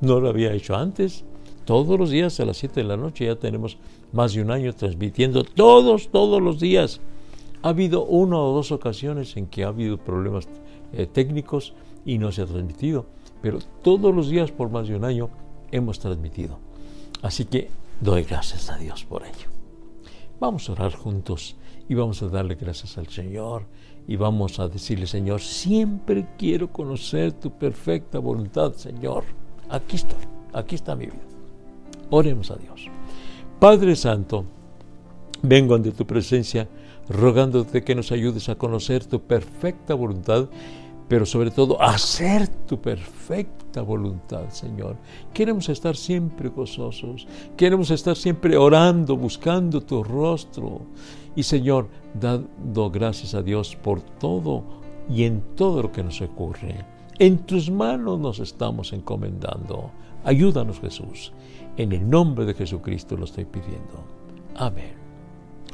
No 0.02 0.20
lo 0.20 0.28
había 0.28 0.52
hecho 0.52 0.76
antes. 0.76 1.24
Todos 1.64 1.98
los 1.98 2.10
días 2.10 2.38
a 2.40 2.44
las 2.44 2.58
7 2.58 2.80
de 2.80 2.86
la 2.86 2.98
noche 2.98 3.24
ya 3.24 3.36
tenemos 3.36 3.78
más 4.12 4.34
de 4.34 4.42
un 4.42 4.50
año 4.50 4.74
transmitiendo 4.74 5.42
todos, 5.42 6.10
todos 6.10 6.42
los 6.42 6.60
días. 6.60 7.00
Ha 7.62 7.70
habido 7.70 8.04
una 8.04 8.38
o 8.38 8.54
dos 8.54 8.72
ocasiones 8.72 9.36
en 9.38 9.46
que 9.46 9.64
ha 9.64 9.68
habido 9.68 9.96
problemas 9.96 10.48
eh, 10.92 11.06
técnicos 11.06 11.72
y 12.06 12.16
no 12.18 12.32
se 12.32 12.40
ha 12.40 12.46
transmitido, 12.46 13.04
pero 13.42 13.58
todos 13.82 14.14
los 14.14 14.30
días 14.30 14.52
por 14.52 14.70
más 14.70 14.88
de 14.88 14.96
un 14.96 15.04
año 15.04 15.28
hemos 15.72 15.98
transmitido. 15.98 16.58
Así 17.20 17.44
que 17.44 17.68
doy 18.00 18.22
gracias 18.22 18.70
a 18.70 18.78
Dios 18.78 19.04
por 19.04 19.24
ello. 19.24 19.48
Vamos 20.40 20.68
a 20.68 20.72
orar 20.72 20.94
juntos 20.94 21.56
y 21.88 21.94
vamos 21.94 22.22
a 22.22 22.28
darle 22.28 22.54
gracias 22.54 22.96
al 22.96 23.08
Señor 23.08 23.64
y 24.06 24.16
vamos 24.16 24.60
a 24.60 24.68
decirle, 24.68 25.06
Señor, 25.06 25.40
siempre 25.40 26.28
quiero 26.38 26.72
conocer 26.72 27.32
tu 27.32 27.50
perfecta 27.50 28.18
voluntad, 28.18 28.72
Señor. 28.74 29.24
Aquí 29.68 29.96
estoy, 29.96 30.20
aquí 30.52 30.76
está 30.76 30.94
mi 30.94 31.06
vida. 31.06 31.16
Oremos 32.10 32.50
a 32.52 32.56
Dios. 32.56 32.86
Padre 33.58 33.96
Santo, 33.96 34.44
vengo 35.42 35.74
ante 35.74 35.90
tu 35.90 36.06
presencia 36.06 36.68
rogándote 37.08 37.82
que 37.82 37.94
nos 37.94 38.12
ayudes 38.12 38.48
a 38.48 38.56
conocer 38.56 39.04
tu 39.06 39.20
perfecta 39.22 39.94
voluntad 39.94 40.48
pero 41.08 41.24
sobre 41.24 41.50
todo 41.50 41.80
hacer 41.80 42.48
tu 42.66 42.80
perfecta 42.80 43.82
voluntad, 43.82 44.48
Señor. 44.50 44.96
Queremos 45.32 45.68
estar 45.68 45.96
siempre 45.96 46.48
gozosos, 46.48 47.26
queremos 47.56 47.90
estar 47.90 48.16
siempre 48.16 48.56
orando, 48.56 49.16
buscando 49.16 49.80
tu 49.80 50.02
rostro. 50.02 50.82
Y 51.34 51.42
Señor, 51.42 51.88
dando 52.18 52.90
gracias 52.90 53.34
a 53.34 53.42
Dios 53.42 53.76
por 53.76 54.00
todo 54.00 54.64
y 55.08 55.24
en 55.24 55.42
todo 55.54 55.82
lo 55.82 55.92
que 55.92 56.02
nos 56.02 56.20
ocurre. 56.20 56.84
En 57.18 57.38
tus 57.38 57.70
manos 57.70 58.18
nos 58.18 58.40
estamos 58.40 58.92
encomendando. 58.92 59.90
Ayúdanos 60.24 60.80
Jesús. 60.80 61.32
En 61.76 61.92
el 61.92 62.08
nombre 62.08 62.44
de 62.46 62.54
Jesucristo 62.54 63.16
lo 63.16 63.24
estoy 63.24 63.44
pidiendo. 63.44 64.04
Amén. 64.54 64.94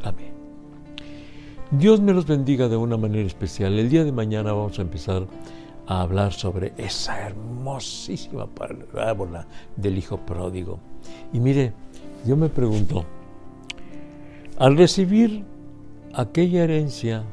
Amén. 0.02 0.31
Dios 1.72 2.02
me 2.02 2.12
los 2.12 2.26
bendiga 2.26 2.68
de 2.68 2.76
una 2.76 2.98
manera 2.98 3.26
especial. 3.26 3.78
El 3.78 3.88
día 3.88 4.04
de 4.04 4.12
mañana 4.12 4.52
vamos 4.52 4.78
a 4.78 4.82
empezar 4.82 5.26
a 5.86 6.02
hablar 6.02 6.34
sobre 6.34 6.74
esa 6.76 7.18
hermosísima 7.28 8.46
parábola 8.46 9.46
del 9.74 9.96
hijo 9.96 10.18
pródigo. 10.18 10.80
Y 11.32 11.40
mire, 11.40 11.72
yo 12.26 12.36
me 12.36 12.50
pregunto, 12.50 13.06
al 14.58 14.76
recibir 14.76 15.44
aquella 16.12 16.64
herencia, 16.64 17.24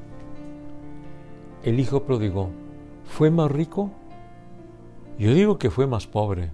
el 1.64 1.78
hijo 1.78 2.04
pródigo, 2.04 2.50
¿fue 3.04 3.30
más 3.32 3.52
rico? 3.52 3.92
Yo 5.18 5.34
digo 5.34 5.60
que 5.60 5.70
fue 5.70 5.86
más 5.86 6.08
pobre. 6.08 6.54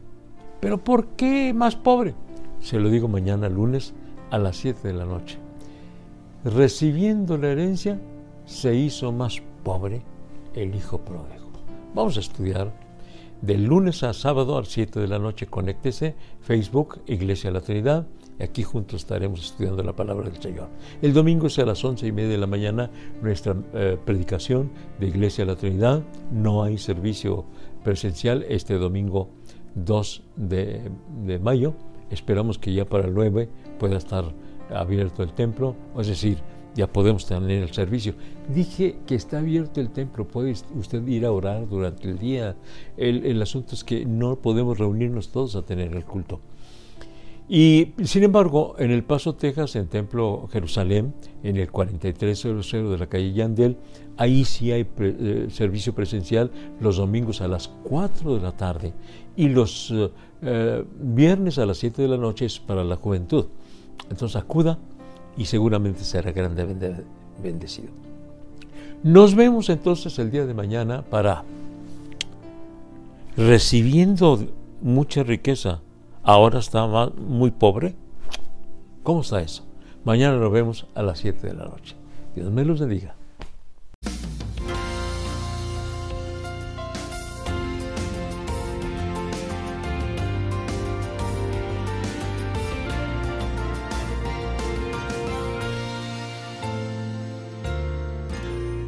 ¿Pero 0.59 0.83
por 0.83 1.09
qué 1.09 1.53
más 1.53 1.75
pobre? 1.75 2.15
Se 2.61 2.79
lo 2.79 2.89
digo 2.89 3.07
mañana 3.07 3.47
lunes 3.47 3.93
a 4.31 4.39
las 4.39 4.57
7 4.57 4.87
de 4.87 4.93
la 4.95 5.05
noche 5.05 5.44
recibiendo 6.45 7.37
la 7.37 7.49
herencia, 7.49 7.99
se 8.45 8.75
hizo 8.75 9.11
más 9.11 9.41
pobre 9.63 10.03
el 10.53 10.75
hijo 10.75 10.99
pródigo. 10.99 11.49
Vamos 11.93 12.17
a 12.17 12.19
estudiar 12.19 12.71
del 13.41 13.65
lunes 13.65 14.03
a 14.03 14.13
sábado 14.13 14.55
a 14.55 14.61
las 14.61 14.69
7 14.69 14.99
de 14.99 15.07
la 15.07 15.17
noche. 15.17 15.47
Conéctese, 15.47 16.15
Facebook, 16.41 17.01
Iglesia 17.07 17.49
de 17.49 17.53
la 17.55 17.61
Trinidad. 17.61 18.07
Y 18.39 18.43
aquí 18.43 18.63
juntos 18.63 19.01
estaremos 19.01 19.43
estudiando 19.43 19.81
la 19.81 19.95
palabra 19.95 20.29
del 20.29 20.41
Señor. 20.41 20.67
El 21.01 21.13
domingo 21.13 21.47
es 21.47 21.57
a 21.57 21.65
las 21.65 21.83
once 21.83 22.05
y 22.05 22.11
media 22.11 22.31
de 22.31 22.37
la 22.37 22.47
mañana 22.47 22.91
nuestra 23.21 23.55
eh, 23.73 23.97
predicación 24.05 24.71
de 24.99 25.07
Iglesia 25.07 25.45
de 25.45 25.51
la 25.51 25.57
Trinidad. 25.57 26.03
No 26.31 26.63
hay 26.63 26.77
servicio 26.77 27.45
presencial 27.83 28.45
este 28.49 28.75
domingo 28.75 29.29
2 29.75 30.23
de, 30.35 30.91
de 31.25 31.39
mayo. 31.39 31.73
Esperamos 32.11 32.59
que 32.59 32.73
ya 32.73 32.85
para 32.85 33.07
el 33.07 33.13
9 33.13 33.49
pueda 33.79 33.97
estar 33.97 34.33
abierto 34.69 35.23
el 35.23 35.33
templo, 35.33 35.75
es 35.97 36.07
decir, 36.07 36.37
ya 36.75 36.87
podemos 36.87 37.25
tener 37.25 37.63
el 37.63 37.71
servicio. 37.73 38.13
Dije 38.53 38.97
que 39.07 39.15
está 39.15 39.39
abierto 39.39 39.79
el 39.79 39.89
templo, 39.89 40.27
puede 40.27 40.53
usted 40.77 41.07
ir 41.07 41.25
a 41.25 41.31
orar 41.31 41.67
durante 41.67 42.09
el 42.09 42.19
día. 42.19 42.55
El, 42.97 43.41
asunto 43.41 43.75
es 43.75 43.83
que 43.83 44.05
no 44.05 44.35
podemos 44.35 44.77
reunirnos 44.77 45.29
todos 45.29 45.55
a 45.55 45.61
tener 45.63 45.95
el 45.95 46.03
culto. 46.03 46.41
Y 47.47 47.93
sin 48.03 48.23
embargo, 48.23 48.75
en 48.79 48.89
El 48.89 49.03
Paso, 49.03 49.35
Texas, 49.35 49.75
en 49.75 49.87
Templo 49.87 50.49
Jerusalén, 50.51 51.13
en 51.43 51.57
el 51.57 51.71
4300 51.71 52.71
de 52.71 52.97
la 52.97 53.07
calle 53.07 53.33
Yandel, 53.33 53.77
ahí 54.17 54.43
sí 54.45 54.71
hay 54.71 54.87
eh, 54.99 55.47
servicio 55.51 55.93
presencial 55.93 56.51
los 56.81 56.97
domingos 56.97 57.41
a 57.41 57.47
las 57.47 57.67
4 57.67 58.35
de 58.35 58.41
la 58.41 58.51
tarde 58.51 58.93
y 59.35 59.47
los 59.49 59.93
eh, 60.41 60.83
viernes 60.99 61.59
a 61.59 61.67
las 61.67 61.77
7 61.77 62.01
de 62.01 62.07
la 62.07 62.17
noche 62.17 62.45
es 62.45 62.59
para 62.59 62.83
la 62.83 62.95
juventud. 62.95 63.45
Entonces 64.09 64.35
acuda 64.35 64.77
y 65.37 65.45
seguramente 65.45 66.03
será 66.03 66.31
grandemente 66.31 67.03
bendecido. 67.41 67.89
Nos 69.03 69.35
vemos 69.35 69.69
entonces 69.69 70.17
el 70.19 70.31
día 70.31 70.45
de 70.45 70.53
mañana 70.53 71.03
para 71.03 71.43
recibiendo 73.37 74.47
mucha 74.81 75.23
riqueza, 75.23 75.81
ahora 76.23 76.59
está 76.59 76.87
muy 76.87 77.51
pobre. 77.51 77.95
¿Cómo 79.03 79.21
está 79.21 79.41
eso? 79.41 79.65
Mañana 80.03 80.37
nos 80.37 80.51
vemos 80.51 80.87
a 80.95 81.03
las 81.03 81.19
7 81.19 81.47
de 81.47 81.53
la 81.53 81.65
noche. 81.65 81.95
Dios 82.35 82.51
me 82.51 82.65
los 82.65 82.79
bendiga. 82.79 83.15